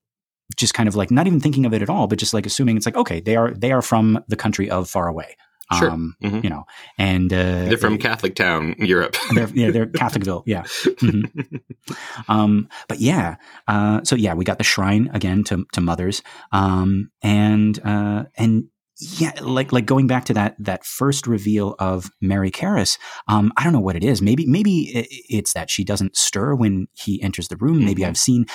just 0.56 0.74
kind 0.74 0.88
of 0.88 0.94
like 0.94 1.10
not 1.10 1.26
even 1.26 1.40
thinking 1.40 1.66
of 1.66 1.74
it 1.74 1.82
at 1.82 1.90
all, 1.90 2.06
but 2.06 2.18
just 2.18 2.34
like 2.34 2.46
assuming 2.46 2.76
it's 2.76 2.86
like 2.86 2.96
okay, 2.96 3.20
they 3.20 3.36
are 3.36 3.52
they 3.52 3.72
are 3.72 3.82
from 3.82 4.22
the 4.28 4.36
country 4.36 4.70
of 4.70 4.88
far 4.88 5.08
away. 5.08 5.36
Sure. 5.74 5.90
Um, 5.90 6.14
mm-hmm. 6.22 6.40
You 6.44 6.50
know, 6.50 6.64
and 6.96 7.32
uh, 7.32 7.64
they're 7.66 7.78
from 7.78 7.98
Catholic 7.98 8.36
Town, 8.36 8.76
Europe. 8.78 9.16
they're, 9.34 9.48
yeah, 9.48 9.70
they're 9.70 9.86
Catholicville. 9.86 10.44
Yeah. 10.46 10.62
Mm-hmm. 10.62 11.92
um, 12.28 12.68
but 12.88 13.00
yeah, 13.00 13.36
uh, 13.66 14.02
so 14.04 14.14
yeah, 14.14 14.34
we 14.34 14.44
got 14.44 14.58
the 14.58 14.64
shrine 14.64 15.10
again 15.12 15.42
to 15.44 15.66
to 15.72 15.80
mothers, 15.80 16.22
um, 16.52 17.10
and 17.22 17.80
uh, 17.84 18.24
and 18.36 18.68
yeah, 18.98 19.32
like 19.42 19.72
like 19.72 19.86
going 19.86 20.06
back 20.06 20.24
to 20.26 20.34
that 20.34 20.56
that 20.58 20.84
first 20.84 21.26
reveal 21.26 21.74
of 21.78 22.10
Mary 22.20 22.50
Karras, 22.50 22.96
um, 23.28 23.52
I 23.56 23.64
don't 23.64 23.72
know 23.72 23.80
what 23.80 23.96
it 23.96 24.04
is. 24.04 24.22
Maybe 24.22 24.46
maybe 24.46 25.06
it's 25.28 25.52
that 25.52 25.68
she 25.68 25.84
doesn't 25.84 26.16
stir 26.16 26.54
when 26.54 26.86
he 26.94 27.20
enters 27.22 27.48
the 27.48 27.56
room. 27.56 27.84
Maybe 27.84 28.02
mm-hmm. 28.02 28.10
I've 28.10 28.16
seen 28.16 28.46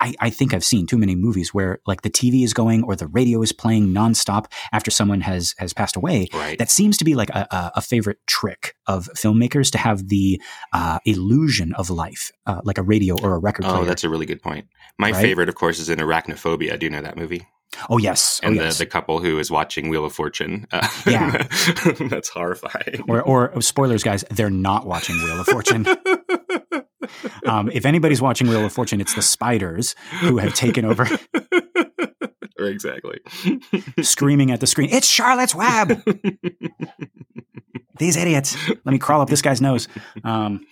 I, 0.00 0.14
I, 0.20 0.30
think 0.30 0.52
I've 0.52 0.64
seen 0.64 0.86
too 0.86 0.98
many 0.98 1.14
movies 1.14 1.54
where 1.54 1.78
like 1.86 2.02
the 2.02 2.10
TV 2.10 2.44
is 2.44 2.52
going 2.52 2.84
or 2.84 2.96
the 2.96 3.06
radio 3.06 3.42
is 3.42 3.52
playing 3.52 3.88
nonstop 3.88 4.46
after 4.72 4.90
someone 4.90 5.22
has 5.22 5.54
has 5.58 5.72
passed 5.72 5.96
away. 5.96 6.28
Right. 6.32 6.58
That 6.58 6.70
seems 6.70 6.96
to 6.98 7.04
be 7.04 7.14
like 7.14 7.30
a, 7.30 7.46
a, 7.50 7.72
a 7.76 7.80
favorite 7.80 8.18
trick 8.26 8.74
of 8.86 9.08
filmmakers 9.16 9.70
to 9.72 9.78
have 9.78 10.08
the 10.08 10.40
uh, 10.72 10.98
illusion 11.04 11.72
of 11.74 11.90
life, 11.90 12.30
uh, 12.46 12.60
like 12.64 12.78
a 12.78 12.82
radio 12.82 13.16
or 13.22 13.34
a 13.34 13.38
record 13.38 13.64
oh, 13.64 13.72
player. 13.72 13.84
that's 13.84 14.04
a 14.04 14.08
really 14.08 14.26
good 14.26 14.42
point. 14.42 14.66
My 14.98 15.10
right? 15.10 15.20
favorite, 15.20 15.48
of 15.48 15.54
course, 15.54 15.78
is 15.78 15.88
in 15.88 15.98
Arachnophobia. 15.98 16.78
Do 16.78 16.86
you 16.86 16.90
know 16.90 17.02
that 17.02 17.16
movie? 17.16 17.46
Oh 17.90 17.98
yes, 17.98 18.40
and 18.42 18.58
oh, 18.58 18.62
yes. 18.62 18.78
the 18.78 18.84
the 18.84 18.90
couple 18.90 19.20
who 19.20 19.38
is 19.38 19.50
watching 19.50 19.88
Wheel 19.88 20.04
of 20.04 20.12
Fortune. 20.12 20.66
Uh, 20.72 20.88
yeah, 21.06 21.46
that's 22.08 22.28
horrifying. 22.28 23.04
Or, 23.08 23.20
or 23.22 23.60
spoilers, 23.60 24.02
guys, 24.02 24.24
they're 24.30 24.50
not 24.50 24.86
watching 24.86 25.16
Wheel 25.16 25.40
of 25.40 25.46
Fortune. 25.46 25.84
Um, 27.46 27.70
if 27.72 27.86
anybody's 27.86 28.20
watching 28.20 28.48
Wheel 28.48 28.64
of 28.64 28.72
Fortune, 28.72 29.00
it's 29.00 29.14
the 29.14 29.22
spiders 29.22 29.94
who 30.20 30.38
have 30.38 30.54
taken 30.54 30.84
over. 30.84 31.06
exactly. 32.58 33.20
screaming 34.02 34.50
at 34.50 34.60
the 34.60 34.66
screen, 34.66 34.88
it's 34.90 35.06
Charlotte's 35.06 35.54
Web! 35.54 36.02
These 37.98 38.16
idiots. 38.16 38.56
Let 38.68 38.86
me 38.86 38.98
crawl 38.98 39.20
up 39.20 39.28
this 39.28 39.42
guy's 39.42 39.60
nose. 39.60 39.86
Um, 40.24 40.66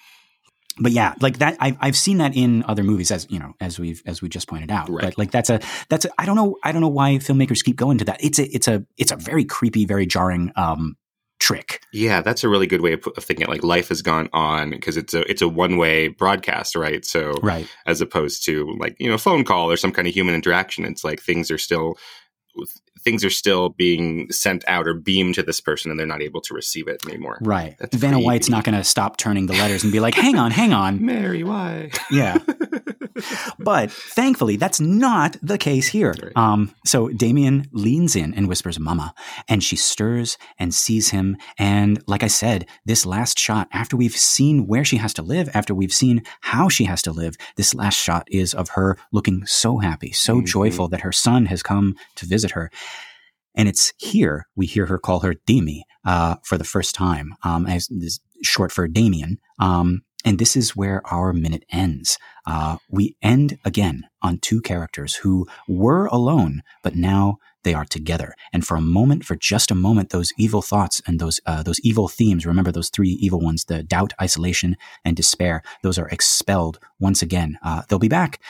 but 0.79 0.93
yeah, 0.93 1.15
like 1.21 1.39
that, 1.39 1.57
I've, 1.61 1.77
I've 1.81 1.97
seen 1.97 2.19
that 2.19 2.37
in 2.37 2.65
other 2.65 2.83
movies, 2.83 3.11
as 3.11 3.27
you 3.31 3.39
know, 3.39 3.55
as 3.61 3.79
we've 3.79 4.03
as 4.07 4.21
we 4.21 4.29
just 4.29 4.49
pointed 4.49 4.71
out. 4.73 4.89
Right. 4.91 5.03
But 5.03 5.19
like 5.19 5.31
that's 5.31 5.51
a 5.51 5.61
that's 5.89 6.05
a, 6.05 6.11
I 6.19 6.27
don't 6.27 6.37
know 6.37 6.57
I 6.65 6.73
don't 6.73 6.81
know 6.81 6.89
why 6.89 7.13
filmmakers 7.17 7.63
keep 7.63 7.77
going 7.77 7.99
to 7.99 8.05
that. 8.07 8.23
It's 8.23 8.39
a 8.39 8.55
it's 8.55 8.67
a 8.67 8.85
it's 8.97 9.13
a 9.13 9.17
very 9.17 9.45
creepy, 9.45 9.85
very 9.85 10.07
jarring 10.07 10.51
um, 10.57 10.97
trick. 11.41 11.81
Yeah, 11.93 12.21
that's 12.21 12.45
a 12.45 12.49
really 12.49 12.67
good 12.67 12.81
way 12.81 12.95
of, 12.95 13.03
thinking. 13.19 13.45
It. 13.45 13.51
Like 13.51 13.63
life 13.65 13.89
has 13.89 14.03
gone 14.03 14.29
on 14.33 14.71
because 14.71 14.97
it's 14.97 15.15
a 15.15 15.29
it's 15.31 15.43
a 15.43 15.49
one 15.49 15.77
way 15.77 16.09
broadcast, 16.09 16.75
right? 16.75 17.05
So 17.05 17.33
right, 17.43 17.69
as 17.87 18.01
opposed 18.01 18.45
to 18.47 18.75
like 18.79 18.97
you 18.99 19.11
know 19.11 19.19
phone 19.19 19.45
call 19.45 19.71
or 19.71 19.77
some 19.77 19.93
kind 19.93 20.09
of 20.09 20.15
human 20.15 20.35
interaction, 20.35 20.85
it's 20.85 21.05
like 21.05 21.21
things 21.21 21.51
are 21.51 21.59
still 21.59 21.97
things 23.05 23.25
are 23.25 23.31
still 23.31 23.71
being 23.71 24.31
sent 24.31 24.65
out 24.67 24.87
or 24.87 24.95
beamed 24.95 25.35
to 25.35 25.43
this 25.43 25.61
person 25.61 25.91
and 25.91 26.01
they're 26.01 26.07
not 26.07 26.23
able 26.23 26.41
to 26.41 26.55
receive 26.55 26.89
it 26.89 27.05
anymore. 27.07 27.39
Right. 27.43 27.77
That's 27.79 27.97
Vanna 27.97 28.15
creepy. 28.15 28.25
White's 28.25 28.49
not 28.49 28.65
going 28.65 28.77
to 28.77 28.85
stop 28.85 29.17
turning 29.17 29.47
the 29.47 29.53
letters 29.53 29.83
and 29.83 29.93
be 29.93 30.01
like, 30.01 30.15
hang 30.15 30.37
on, 30.37 30.51
hang 30.51 30.73
on. 30.73 31.05
Mary, 31.05 31.45
why? 31.45 31.91
Yeah. 32.11 32.39
but 33.59 33.91
thankfully, 33.91 34.57
that's 34.57 34.81
not 34.81 35.37
the 35.43 35.59
case 35.59 35.89
here. 35.89 36.15
Right. 36.23 36.33
Um, 36.37 36.75
so 36.85 37.09
Damien 37.09 37.69
leans 37.73 38.17
in 38.17 38.35
and 38.35 38.49
whispers, 38.49 38.79
Mama, 38.79 39.15
and 39.49 39.63
she 39.63 39.77
stirs 39.77 40.39
and 40.59 40.75
sees 40.75 41.11
him. 41.11 41.37
And 41.59 42.03
like 42.07 42.23
I 42.23 42.29
said, 42.29 42.67
this 42.85 43.07
last 43.07 43.39
shot, 43.39 43.69
after 43.73 43.97
we've 43.97 44.17
seen 44.17 44.67
where 44.67 44.85
she 44.85 44.97
has 44.97 45.15
to 45.15 45.23
live, 45.23 45.49
after 45.55 45.75
we've 45.75 45.93
seen 45.93 46.23
how 46.41 46.69
she 46.69 46.85
has 46.85 47.03
to 47.03 47.13
live, 47.13 47.37
this 47.57 47.75
last 47.75 47.97
shot 47.97 48.27
is 48.31 48.55
of 48.55 48.71
her 48.71 48.99
looking 49.13 49.47
so 49.47 49.79
happy, 49.79 50.13
so 50.13 50.37
mm-hmm. 50.37 50.47
joyful 50.47 50.89
that 50.89 51.03
her 51.03 51.13
son 51.13 51.47
has 51.47 51.63
come 51.63 51.95
to 52.17 52.27
visit 52.27 52.53
her. 52.53 52.71
And 53.55 53.69
it's 53.69 53.93
here 53.99 54.47
we 54.57 54.67
hear 54.67 54.87
her 54.87 54.99
call 54.99 55.21
her 55.21 55.35
Dimmy 55.47 55.83
uh, 56.05 56.37
for 56.43 56.59
the 56.59 56.65
first 56.65 56.95
time, 56.95 57.35
um, 57.45 57.67
as 57.67 57.89
short 58.43 58.73
for 58.73 58.89
Damien. 58.89 59.39
Um, 59.59 60.03
and 60.25 60.39
this 60.39 60.57
is 60.57 60.75
where 60.75 61.03
our 61.07 61.33
minute 61.33 61.65
ends. 61.71 62.19
Uh, 62.47 62.79
we 62.89 63.17
end 63.23 63.59
again 63.65 64.05
on 64.23 64.39
two 64.39 64.61
characters 64.61 65.17
who 65.17 65.47
were 65.69 66.07
alone, 66.07 66.63
but 66.83 66.95
now 66.95 67.39
they 67.63 67.75
are 67.75 67.85
together. 67.85 68.35
And 68.53 68.67
for 68.67 68.77
a 68.77 68.83
moment, 68.83 69.25
for 69.25 69.37
just 69.37 69.71
a 69.71 69.75
moment, 69.75 70.11
those 70.11 70.33
evil 70.39 70.63
thoughts 70.63 71.03
and 71.07 71.19
those 71.19 71.41
uh, 71.47 71.63
those 71.63 71.81
evil 71.81 72.09
themes. 72.09 72.47
Remember 72.47 72.73
those 72.73 72.91
three 72.91 73.11
evil 73.21 73.41
ones: 73.41 73.65
the 73.65 73.83
doubt, 73.83 74.13
isolation, 74.21 74.77
and 75.05 75.17
despair. 75.17 75.63
Those 75.83 75.99
are 75.99 76.09
expelled 76.09 76.79
once 76.99 77.23
again. 77.23 77.59
Uh, 77.63 77.83
they'll 77.89 77.99
be 77.99 78.09
back. 78.09 78.41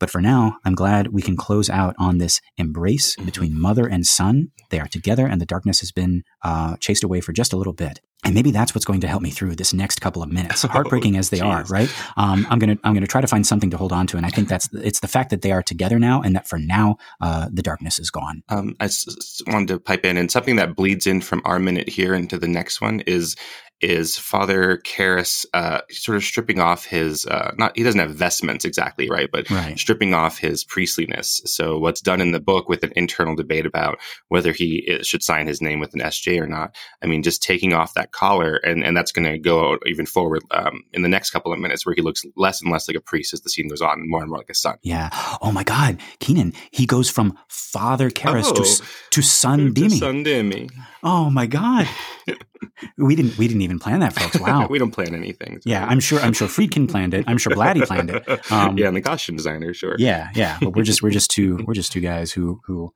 But 0.00 0.10
for 0.10 0.20
now, 0.20 0.58
I'm 0.64 0.74
glad 0.74 1.08
we 1.08 1.22
can 1.22 1.36
close 1.36 1.70
out 1.70 1.94
on 1.98 2.18
this 2.18 2.40
embrace 2.56 3.16
between 3.16 3.58
mother 3.58 3.86
and 3.86 4.04
son. 4.04 4.50
They 4.70 4.80
are 4.80 4.88
together, 4.88 5.26
and 5.26 5.40
the 5.40 5.46
darkness 5.46 5.80
has 5.80 5.92
been 5.92 6.24
uh, 6.42 6.76
chased 6.78 7.04
away 7.04 7.20
for 7.20 7.32
just 7.32 7.52
a 7.52 7.56
little 7.56 7.72
bit. 7.72 8.00
And 8.24 8.34
maybe 8.34 8.50
that's 8.50 8.74
what's 8.74 8.84
going 8.84 9.00
to 9.00 9.08
help 9.08 9.22
me 9.22 9.30
through 9.30 9.56
this 9.56 9.72
next 9.72 10.00
couple 10.00 10.22
of 10.22 10.30
minutes, 10.30 10.62
heartbreaking 10.74 11.16
oh, 11.16 11.18
as 11.18 11.30
they 11.30 11.38
geez. 11.38 11.44
are. 11.44 11.64
Right? 11.64 11.90
Um, 12.16 12.46
I'm 12.50 12.58
gonna 12.58 12.78
I'm 12.84 12.94
gonna 12.94 13.06
try 13.06 13.20
to 13.20 13.26
find 13.26 13.46
something 13.46 13.70
to 13.70 13.76
hold 13.76 13.92
on 13.92 14.06
to, 14.08 14.16
and 14.16 14.26
I 14.26 14.30
think 14.30 14.48
that's 14.48 14.68
it's 14.72 15.00
the 15.00 15.08
fact 15.08 15.30
that 15.30 15.42
they 15.42 15.52
are 15.52 15.62
together 15.62 15.98
now, 15.98 16.22
and 16.22 16.34
that 16.34 16.48
for 16.48 16.58
now 16.58 16.96
uh, 17.20 17.48
the 17.52 17.62
darkness 17.62 17.98
is 17.98 18.10
gone. 18.10 18.42
Um, 18.48 18.76
I 18.80 18.84
s- 18.84 19.42
wanted 19.46 19.68
to 19.68 19.78
pipe 19.78 20.04
in, 20.04 20.16
and 20.16 20.30
something 20.30 20.56
that 20.56 20.74
bleeds 20.74 21.06
in 21.06 21.20
from 21.20 21.42
our 21.44 21.58
minute 21.58 21.88
here 21.88 22.14
into 22.14 22.38
the 22.38 22.48
next 22.48 22.80
one 22.80 23.00
is 23.00 23.36
is 23.84 24.16
Father 24.16 24.78
Karras 24.78 25.44
uh, 25.52 25.80
sort 25.90 26.16
of 26.16 26.24
stripping 26.24 26.58
off 26.58 26.86
his 26.86 27.26
uh, 27.26 27.52
not 27.58 27.76
he 27.76 27.82
doesn't 27.82 28.00
have 28.00 28.14
vestments 28.14 28.64
exactly 28.64 29.10
right, 29.10 29.28
but 29.30 29.48
right. 29.50 29.78
stripping 29.78 30.14
off 30.14 30.38
his 30.38 30.64
priestliness. 30.64 31.42
So 31.44 31.78
what's 31.78 32.00
done 32.00 32.20
in 32.20 32.32
the 32.32 32.40
book 32.40 32.68
with 32.68 32.82
an 32.82 32.92
internal 32.96 33.36
debate 33.36 33.66
about 33.66 33.98
whether 34.28 34.52
he 34.52 35.00
should 35.02 35.22
sign 35.22 35.46
his 35.46 35.60
name 35.60 35.80
with 35.80 35.92
an 35.94 36.00
SJ 36.00 36.40
or 36.40 36.46
not. 36.46 36.74
I 37.02 37.06
mean, 37.06 37.22
just 37.22 37.42
taking 37.42 37.74
off 37.74 37.94
that 37.94 38.12
collar, 38.14 38.56
and 38.56 38.84
and 38.84 38.96
that's 38.96 39.12
going 39.12 39.30
to 39.30 39.38
go 39.38 39.78
even 39.86 40.06
forward 40.06 40.42
um, 40.52 40.82
in 40.92 41.02
the 41.02 41.08
next 41.08 41.30
couple 41.30 41.52
of 41.52 41.58
minutes, 41.58 41.84
where 41.84 41.94
he 41.94 42.00
looks 42.00 42.24
less 42.36 42.62
and 42.62 42.70
less 42.70 42.88
like 42.88 42.96
a 42.96 43.00
priest 43.00 43.34
as 43.34 43.42
the 43.42 43.50
scene 43.50 43.68
goes 43.68 43.82
on, 43.82 44.00
and 44.00 44.08
more 44.08 44.20
and 44.20 44.30
more 44.30 44.38
like 44.38 44.50
a 44.50 44.54
son. 44.54 44.78
Yeah. 44.82 45.10
Oh 45.42 45.52
my 45.52 45.64
God, 45.64 46.00
Keenan, 46.20 46.52
he 46.70 46.86
goes 46.86 47.10
from 47.10 47.36
Father 47.48 48.10
Karras 48.10 48.44
oh, 48.46 48.54
to 48.54 48.82
to 49.10 49.22
Son 49.22 49.74
Dimmy. 49.74 49.98
Son 49.98 50.24
Dimmy. 50.24 50.70
Oh 51.02 51.28
my 51.28 51.46
God. 51.46 51.88
we 52.96 53.14
didn't 53.16 53.36
we 53.36 53.48
didn't 53.48 53.62
even 53.62 53.78
plan 53.78 54.00
that, 54.00 54.14
folks. 54.14 54.40
Wow. 54.40 54.66
we 54.70 54.78
don't 54.78 54.92
plan 54.92 55.14
anything. 55.14 55.60
So. 55.60 55.70
Yeah, 55.70 55.84
I'm 55.84 56.00
sure 56.00 56.20
I'm 56.20 56.32
sure 56.32 56.48
Friedkin 56.48 56.88
planned 56.88 57.14
it. 57.14 57.24
I'm 57.26 57.38
sure 57.38 57.52
Blatty 57.52 57.86
planned 57.86 58.10
it. 58.10 58.52
Um, 58.52 58.78
yeah, 58.78 58.88
and 58.88 58.96
the 58.96 59.02
costume 59.02 59.36
designer, 59.36 59.74
sure. 59.74 59.96
Yeah, 59.98 60.30
yeah. 60.34 60.58
But 60.60 60.76
we're 60.76 60.84
just 60.84 61.02
we're 61.02 61.10
just 61.10 61.30
two 61.30 61.58
we're 61.66 61.74
just 61.74 61.92
two 61.92 62.00
guys 62.00 62.32
who 62.32 62.60
who 62.66 62.92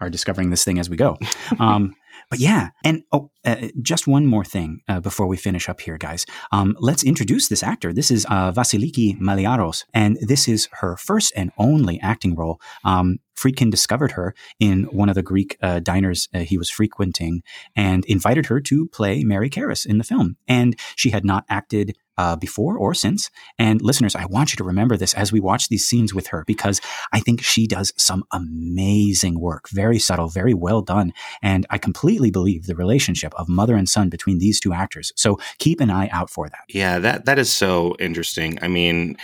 are 0.00 0.10
discovering 0.10 0.50
this 0.50 0.64
thing 0.64 0.78
as 0.78 0.88
we 0.88 0.96
go. 0.96 1.18
Um, 1.58 1.94
but 2.30 2.38
yeah, 2.38 2.70
and 2.84 3.02
oh, 3.12 3.30
uh, 3.44 3.68
just 3.80 4.06
one 4.06 4.26
more 4.26 4.44
thing 4.44 4.80
uh, 4.88 5.00
before 5.00 5.26
we 5.26 5.36
finish 5.36 5.68
up 5.68 5.80
here, 5.80 5.98
guys. 5.98 6.26
Um, 6.52 6.76
let's 6.78 7.02
introduce 7.02 7.48
this 7.48 7.62
actor. 7.62 7.92
This 7.92 8.10
is 8.10 8.24
uh, 8.26 8.52
Vasiliki 8.52 9.18
Maliaros, 9.18 9.84
and 9.92 10.16
this 10.20 10.48
is 10.48 10.68
her 10.72 10.96
first 10.96 11.32
and 11.36 11.50
only 11.58 12.00
acting 12.00 12.34
role. 12.34 12.60
Um, 12.84 13.18
Friedkin 13.36 13.70
discovered 13.70 14.12
her 14.12 14.34
in 14.60 14.84
one 14.84 15.08
of 15.08 15.14
the 15.14 15.22
Greek 15.22 15.56
uh, 15.62 15.80
diners 15.80 16.28
uh, 16.34 16.40
he 16.40 16.58
was 16.58 16.70
frequenting 16.70 17.42
and 17.74 18.04
invited 18.04 18.46
her 18.46 18.60
to 18.60 18.86
play 18.88 19.24
Mary 19.24 19.50
Karras 19.50 19.86
in 19.86 19.98
the 19.98 20.04
film. 20.04 20.36
And 20.46 20.78
she 20.96 21.10
had 21.10 21.24
not 21.24 21.44
acted 21.48 21.96
uh, 22.18 22.36
before 22.36 22.76
or 22.76 22.94
since. 22.94 23.30
And 23.58 23.80
listeners, 23.80 24.14
I 24.14 24.26
want 24.26 24.52
you 24.52 24.56
to 24.58 24.64
remember 24.64 24.96
this 24.96 25.14
as 25.14 25.32
we 25.32 25.40
watch 25.40 25.68
these 25.68 25.86
scenes 25.86 26.12
with 26.14 26.28
her 26.28 26.44
because 26.46 26.80
I 27.12 27.20
think 27.20 27.42
she 27.42 27.66
does 27.66 27.92
some 27.96 28.24
amazing 28.32 29.40
work, 29.40 29.68
very 29.70 29.98
subtle, 29.98 30.28
very 30.28 30.54
well 30.54 30.82
done. 30.82 31.12
And 31.42 31.66
I 31.70 31.78
completely 31.78 32.30
believe 32.30 32.66
the 32.66 32.76
relationship 32.76 33.31
of 33.34 33.48
mother 33.48 33.76
and 33.76 33.88
son 33.88 34.08
between 34.08 34.38
these 34.38 34.60
two 34.60 34.72
actors. 34.72 35.12
So 35.16 35.38
keep 35.58 35.80
an 35.80 35.90
eye 35.90 36.08
out 36.08 36.30
for 36.30 36.48
that. 36.48 36.64
Yeah, 36.68 36.98
that 36.98 37.24
that 37.26 37.38
is 37.38 37.52
so 37.52 37.96
interesting. 37.98 38.58
I 38.62 38.68
mean, 38.68 39.16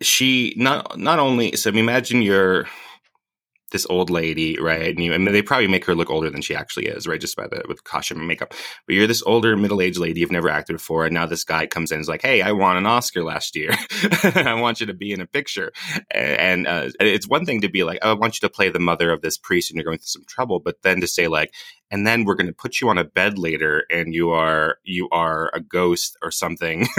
she 0.00 0.54
not 0.56 0.98
not 0.98 1.18
only 1.18 1.56
so 1.56 1.70
imagine 1.70 2.22
you're 2.22 2.66
this 3.72 3.86
old 3.90 4.10
lady, 4.10 4.58
right? 4.60 4.94
And 4.94 5.02
you, 5.02 5.12
I 5.12 5.18
mean, 5.18 5.32
they 5.32 5.42
probably 5.42 5.66
make 5.66 5.84
her 5.86 5.94
look 5.94 6.10
older 6.10 6.30
than 6.30 6.42
she 6.42 6.54
actually 6.54 6.86
is, 6.86 7.06
right? 7.06 7.20
Just 7.20 7.36
by 7.36 7.48
the 7.48 7.62
with 7.66 7.82
costume 7.84 8.18
and 8.18 8.28
makeup. 8.28 8.54
But 8.86 8.94
you're 8.94 9.06
this 9.06 9.22
older 9.26 9.56
middle 9.56 9.80
aged 9.80 9.98
lady 9.98 10.20
you've 10.20 10.30
never 10.30 10.48
acted 10.48 10.74
before, 10.74 11.06
and 11.06 11.14
now 11.14 11.26
this 11.26 11.42
guy 11.42 11.66
comes 11.66 11.90
in 11.90 11.96
and 11.96 12.02
is 12.02 12.08
like, 12.08 12.22
"Hey, 12.22 12.42
I 12.42 12.52
won 12.52 12.76
an 12.76 12.86
Oscar 12.86 13.24
last 13.24 13.56
year. 13.56 13.70
I 14.22 14.54
want 14.60 14.80
you 14.80 14.86
to 14.86 14.94
be 14.94 15.12
in 15.12 15.20
a 15.20 15.26
picture." 15.26 15.72
And 16.10 16.66
uh, 16.66 16.90
it's 17.00 17.28
one 17.28 17.44
thing 17.44 17.62
to 17.62 17.68
be 17.68 17.82
like, 17.82 17.98
oh, 18.02 18.10
"I 18.10 18.14
want 18.14 18.40
you 18.40 18.46
to 18.46 18.52
play 18.52 18.68
the 18.68 18.78
mother 18.78 19.10
of 19.10 19.22
this 19.22 19.38
priest, 19.38 19.70
and 19.70 19.76
you're 19.76 19.84
going 19.84 19.98
through 19.98 20.04
some 20.06 20.24
trouble," 20.26 20.60
but 20.60 20.82
then 20.82 21.00
to 21.00 21.06
say 21.06 21.26
like, 21.26 21.52
and 21.92 22.06
then 22.06 22.24
we're 22.24 22.34
going 22.34 22.48
to 22.48 22.54
put 22.54 22.80
you 22.80 22.88
on 22.88 22.98
a 22.98 23.04
bed 23.04 23.38
later 23.38 23.84
and 23.90 24.14
you 24.14 24.30
are 24.30 24.78
you 24.82 25.08
are 25.10 25.50
a 25.54 25.60
ghost 25.60 26.16
or 26.22 26.32
something. 26.32 26.88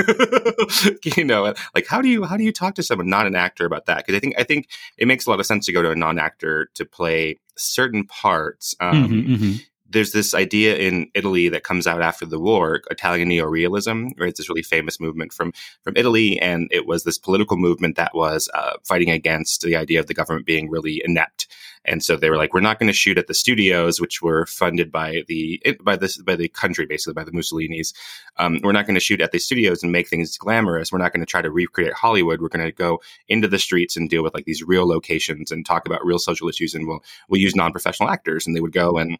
You 1.17 1.23
know 1.25 1.53
like 1.75 1.87
how 1.87 2.01
do 2.01 2.07
you 2.07 2.23
how 2.23 2.37
do 2.37 2.43
you 2.43 2.51
talk 2.51 2.75
to 2.75 2.83
someone 2.83 3.09
not 3.09 3.27
an 3.27 3.35
actor 3.35 3.65
about 3.65 3.85
that? 3.87 3.97
Because 3.97 4.15
i 4.15 4.19
think 4.19 4.35
i 4.37 4.43
think 4.43 4.69
it 4.97 5.07
makes 5.07 5.25
a 5.25 5.29
lot 5.29 5.39
of 5.39 5.45
sense 5.45 5.65
to 5.65 5.71
go 5.71 5.81
to 5.81 5.91
a 5.91 5.95
non-actor 5.95 6.69
to 6.75 6.85
play 6.85 7.39
certain 7.57 8.05
parts 8.05 8.75
um, 8.79 9.09
mm-hmm, 9.09 9.33
mm-hmm 9.33 9.53
there's 9.93 10.11
this 10.11 10.33
idea 10.33 10.75
in 10.75 11.09
Italy 11.13 11.49
that 11.49 11.63
comes 11.63 11.87
out 11.87 12.01
after 12.01 12.25
the 12.25 12.39
war, 12.39 12.81
Italian 12.91 13.29
neorealism, 13.29 14.11
right? 14.19 14.29
It's 14.29 14.39
this 14.39 14.49
really 14.49 14.63
famous 14.63 14.99
movement 14.99 15.31
from 15.31 15.53
from 15.83 15.93
Italy, 15.95 16.39
and 16.39 16.67
it 16.71 16.85
was 16.85 17.03
this 17.03 17.17
political 17.17 17.57
movement 17.57 17.95
that 17.95 18.15
was 18.15 18.49
uh, 18.53 18.73
fighting 18.83 19.11
against 19.11 19.61
the 19.61 19.75
idea 19.75 19.99
of 19.99 20.07
the 20.07 20.13
government 20.13 20.45
being 20.45 20.69
really 20.69 21.01
inept. 21.05 21.47
And 21.85 22.01
so 22.01 22.15
they 22.15 22.29
were 22.29 22.37
like, 22.37 22.53
we're 22.53 22.61
not 22.61 22.79
going 22.79 22.87
to 22.87 22.93
shoot 22.93 23.17
at 23.17 23.27
the 23.27 23.33
studios, 23.33 23.99
which 23.99 24.21
were 24.21 24.45
funded 24.45 24.91
by 24.91 25.23
the 25.27 25.61
by 25.83 25.95
this 25.95 26.17
by 26.17 26.35
the 26.35 26.47
country, 26.47 26.85
basically 26.85 27.13
by 27.13 27.23
the 27.23 27.31
Mussolinis. 27.31 27.93
Um, 28.37 28.59
we're 28.63 28.71
not 28.71 28.85
going 28.85 28.95
to 28.95 29.01
shoot 29.01 29.21
at 29.21 29.31
the 29.31 29.39
studios 29.39 29.83
and 29.83 29.91
make 29.91 30.07
things 30.07 30.37
glamorous. 30.37 30.91
We're 30.91 30.99
not 30.99 31.13
going 31.13 31.25
to 31.25 31.29
try 31.29 31.41
to 31.41 31.51
recreate 31.51 31.93
Hollywood. 31.93 32.41
We're 32.41 32.47
going 32.47 32.65
to 32.65 32.71
go 32.71 33.01
into 33.27 33.47
the 33.47 33.59
streets 33.59 33.97
and 33.97 34.09
deal 34.09 34.23
with 34.23 34.33
like 34.33 34.45
these 34.45 34.63
real 34.63 34.87
locations 34.87 35.51
and 35.51 35.65
talk 35.65 35.85
about 35.85 36.05
real 36.05 36.19
social 36.19 36.49
issues. 36.49 36.73
And 36.73 36.87
we'll 36.87 37.03
we'll 37.27 37.41
use 37.41 37.55
non 37.55 37.71
professional 37.71 38.09
actors, 38.09 38.47
and 38.47 38.55
they 38.55 38.61
would 38.61 38.71
go 38.71 38.97
and 38.97 39.17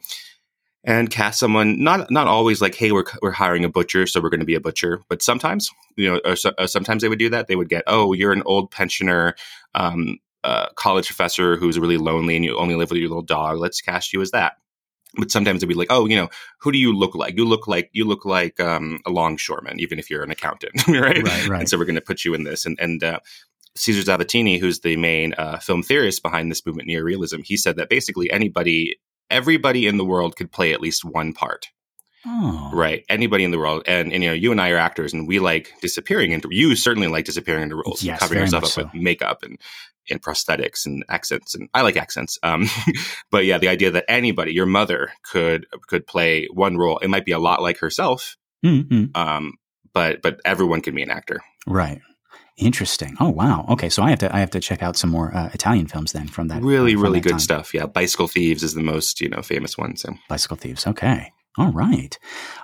and 0.84 1.10
cast 1.10 1.40
someone 1.40 1.82
not 1.82 2.12
not 2.12 2.28
always 2.28 2.62
like 2.62 2.76
hey 2.76 2.92
we're, 2.92 3.06
we're 3.22 3.32
hiring 3.32 3.64
a 3.64 3.70
butcher 3.70 4.06
so 4.06 4.22
we're 4.22 4.30
going 4.30 4.40
to 4.40 4.46
be 4.46 4.56
a 4.56 4.60
butcher 4.60 5.02
but 5.10 5.22
sometimes 5.22 5.70
you 5.96 6.10
know 6.10 6.20
or 6.26 6.68
sometimes 6.68 7.02
they 7.02 7.10
would 7.10 7.20
do 7.20 7.30
that. 7.30 7.48
They 7.48 7.56
would 7.56 7.70
get 7.70 7.84
oh 7.88 8.14
you're 8.14 8.34
an 8.34 8.44
old 8.46 8.72
pensioner 8.72 9.36
um, 9.76 10.20
uh, 10.44 10.68
college 10.76 11.08
professor 11.08 11.56
who's 11.56 11.80
really 11.80 11.98
lonely 11.98 12.36
and 12.36 12.44
you 12.44 12.58
only 12.58 12.76
live 12.76 12.90
with 12.90 13.00
your 13.00 13.10
little 13.10 13.24
dog. 13.24 13.60
Let's 13.60 13.82
cast 13.82 14.14
you 14.14 14.22
as 14.22 14.32
that. 14.32 14.58
But 15.16 15.32
sometimes 15.32 15.58
it'd 15.58 15.70
be 15.70 15.76
like 15.76 15.92
oh 15.92 16.06
you 16.06 16.16
know 16.16 16.30
who 16.60 16.72
do 16.72 16.78
you 16.78 16.94
look 16.94 17.16
like? 17.16 17.38
You 17.38 17.46
look 17.46 17.68
like 17.68 17.90
you 17.94 18.06
look 18.06 18.26
like 18.26 18.60
um, 18.60 19.00
a 19.06 19.12
longshoreman 19.12 19.80
even 19.80 20.00
if 20.00 20.10
you're 20.10 20.24
an 20.24 20.32
accountant 20.32 20.88
right? 20.88 21.24
Right, 21.24 21.48
right. 21.48 21.60
and 21.60 21.70
so 21.70 21.78
we're 21.78 21.86
going 21.86 21.96
to 21.96 22.02
put 22.02 22.26
you 22.26 22.34
in 22.34 22.44
this 22.44 22.66
and 22.66 22.80
and 22.80 23.04
uh, 23.04 23.20
Cesar 23.76 24.04
Zavattini, 24.04 24.60
who's 24.60 24.82
the 24.82 24.98
main 24.98 25.34
uh, 25.34 25.58
film 25.58 25.82
theorist 25.82 26.22
behind 26.22 26.52
this 26.52 26.64
movement, 26.64 26.88
neorealism, 26.88 27.44
he 27.44 27.58
said 27.58 27.76
that 27.78 27.90
basically 27.90 28.30
anybody 28.30 29.00
everybody 29.30 29.88
in 29.88 29.98
the 29.98 30.06
world 30.06 30.36
could 30.36 30.52
play 30.52 30.74
at 30.74 30.82
least 30.82 31.04
one 31.06 31.34
part. 31.34 31.68
Oh. 32.26 32.72
Right. 32.74 33.04
Anybody 33.10 33.44
in 33.44 33.52
the 33.52 33.58
world. 33.58 33.84
And, 33.86 34.14
and, 34.14 34.24
you 34.24 34.30
know, 34.30 34.36
you 34.36 34.52
and 34.52 34.62
I 34.62 34.70
are 34.70 34.78
actors 34.78 35.14
and 35.14 35.28
we 35.28 35.40
like 35.40 35.74
disappearing 35.82 36.32
into, 36.32 36.48
you 36.52 36.76
certainly 36.76 37.08
like 37.08 37.26
disappearing 37.26 37.64
into 37.64 37.76
roles, 37.76 38.02
yes, 38.02 38.20
covering 38.20 38.42
yourself 38.42 38.64
up 38.64 38.70
so. 38.70 38.84
with 38.84 38.94
makeup 38.94 39.44
and, 39.44 39.60
and 40.10 40.22
prosthetics 40.22 40.86
and 40.86 41.04
accents. 41.10 41.54
And 41.54 41.70
I 41.74 41.82
like 41.82 41.98
accents. 41.98 42.40
Um, 42.42 42.68
but 43.32 43.46
yeah, 43.46 43.58
the 43.58 43.68
idea 43.68 43.92
that 43.92 44.06
anybody, 44.08 44.54
your 44.54 44.66
mother 44.66 45.12
could, 45.24 45.66
could 45.88 46.08
play 46.08 46.48
one 46.54 46.78
role. 46.78 46.98
It 47.00 47.10
might 47.10 47.26
be 47.26 47.34
a 47.34 47.40
lot 47.40 47.62
like 47.62 47.80
herself. 47.80 48.38
Mm-hmm. 48.66 49.06
Um, 49.16 49.56
but, 49.94 50.22
but 50.22 50.40
everyone 50.46 50.82
can 50.82 50.96
be 50.96 51.04
an 51.04 51.12
actor. 51.12 51.42
Right. 51.68 52.02
Interesting. 52.58 53.16
Oh 53.20 53.30
wow. 53.30 53.66
Okay, 53.70 53.90
so 53.90 54.04
I 54.04 54.12
have 54.12 54.20
to 54.20 54.36
I 54.36 54.40
have 54.40 54.52
to 54.52 54.60
check 54.60 54.84
out 54.84 54.96
some 54.96 55.10
more 55.10 55.36
uh, 55.36 55.50
Italian 55.54 55.88
films 55.88 56.12
then 56.12 56.28
from 56.28 56.50
that. 56.50 56.62
Really, 56.62 56.96
uh, 56.96 57.00
really 57.00 57.20
good 57.20 57.32
time. 57.32 57.40
stuff. 57.40 57.74
Yeah, 57.74 57.88
Bicycle 57.88 58.28
Thieves 58.28 58.62
is 58.62 58.76
the 58.76 58.84
most 58.84 59.22
you 59.22 59.30
know 59.30 59.42
famous 59.42 59.78
one. 59.78 59.96
So 59.96 60.14
Bicycle 60.30 60.58
Thieves. 60.58 60.86
Okay. 60.86 61.32
All 61.58 61.72
right. 61.72 62.18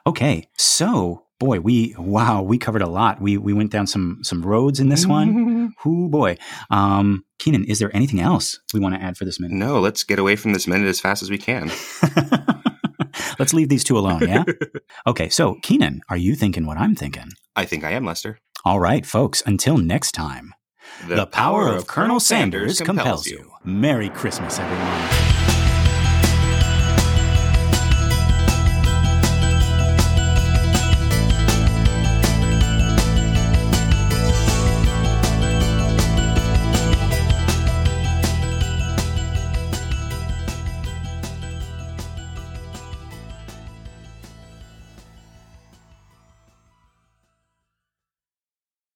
Okay. 0.05 0.47
So 0.57 1.23
boy, 1.39 1.59
we 1.59 1.95
wow, 1.97 2.41
we 2.41 2.57
covered 2.57 2.81
a 2.81 2.87
lot. 2.87 3.21
We 3.21 3.37
we 3.37 3.53
went 3.53 3.71
down 3.71 3.87
some 3.87 4.19
some 4.21 4.43
roads 4.43 4.79
in 4.79 4.89
this 4.89 5.07
one. 5.07 5.73
Whoo 5.85 6.09
boy. 6.09 6.37
Um, 6.69 7.25
Keenan, 7.39 7.63
is 7.65 7.79
there 7.79 7.95
anything 7.95 8.19
else 8.19 8.59
we 8.73 8.79
want 8.79 8.95
to 8.95 9.01
add 9.01 9.17
for 9.17 9.25
this 9.25 9.39
minute? 9.39 9.55
No. 9.55 9.79
Let's 9.79 10.03
get 10.03 10.19
away 10.19 10.35
from 10.35 10.53
this 10.53 10.67
minute 10.67 10.87
as 10.87 10.99
fast 10.99 11.23
as 11.23 11.29
we 11.29 11.37
can. 11.37 11.71
let's 13.39 13.53
leave 13.53 13.69
these 13.69 13.83
two 13.83 13.97
alone. 13.97 14.21
Yeah. 14.21 14.43
okay. 15.07 15.29
So 15.29 15.55
Keenan, 15.63 16.01
are 16.09 16.17
you 16.17 16.35
thinking 16.35 16.65
what 16.65 16.77
I'm 16.77 16.95
thinking? 16.95 17.31
I 17.55 17.65
think 17.65 17.83
I 17.83 17.91
am, 17.91 18.05
Lester. 18.05 18.39
All 18.65 18.79
right, 18.79 19.05
folks, 19.05 19.41
until 19.45 19.77
next 19.77 20.11
time. 20.11 20.53
The, 21.07 21.15
the 21.15 21.25
power, 21.27 21.67
power, 21.67 21.75
of 21.77 21.87
Colonel 21.87 22.19
Sanders, 22.19 22.77
Sanders 22.79 22.85
compels 22.85 23.27
you. 23.27 23.51
Merry 23.63 24.09
Christmas, 24.09 24.59
everyone. 24.59 25.58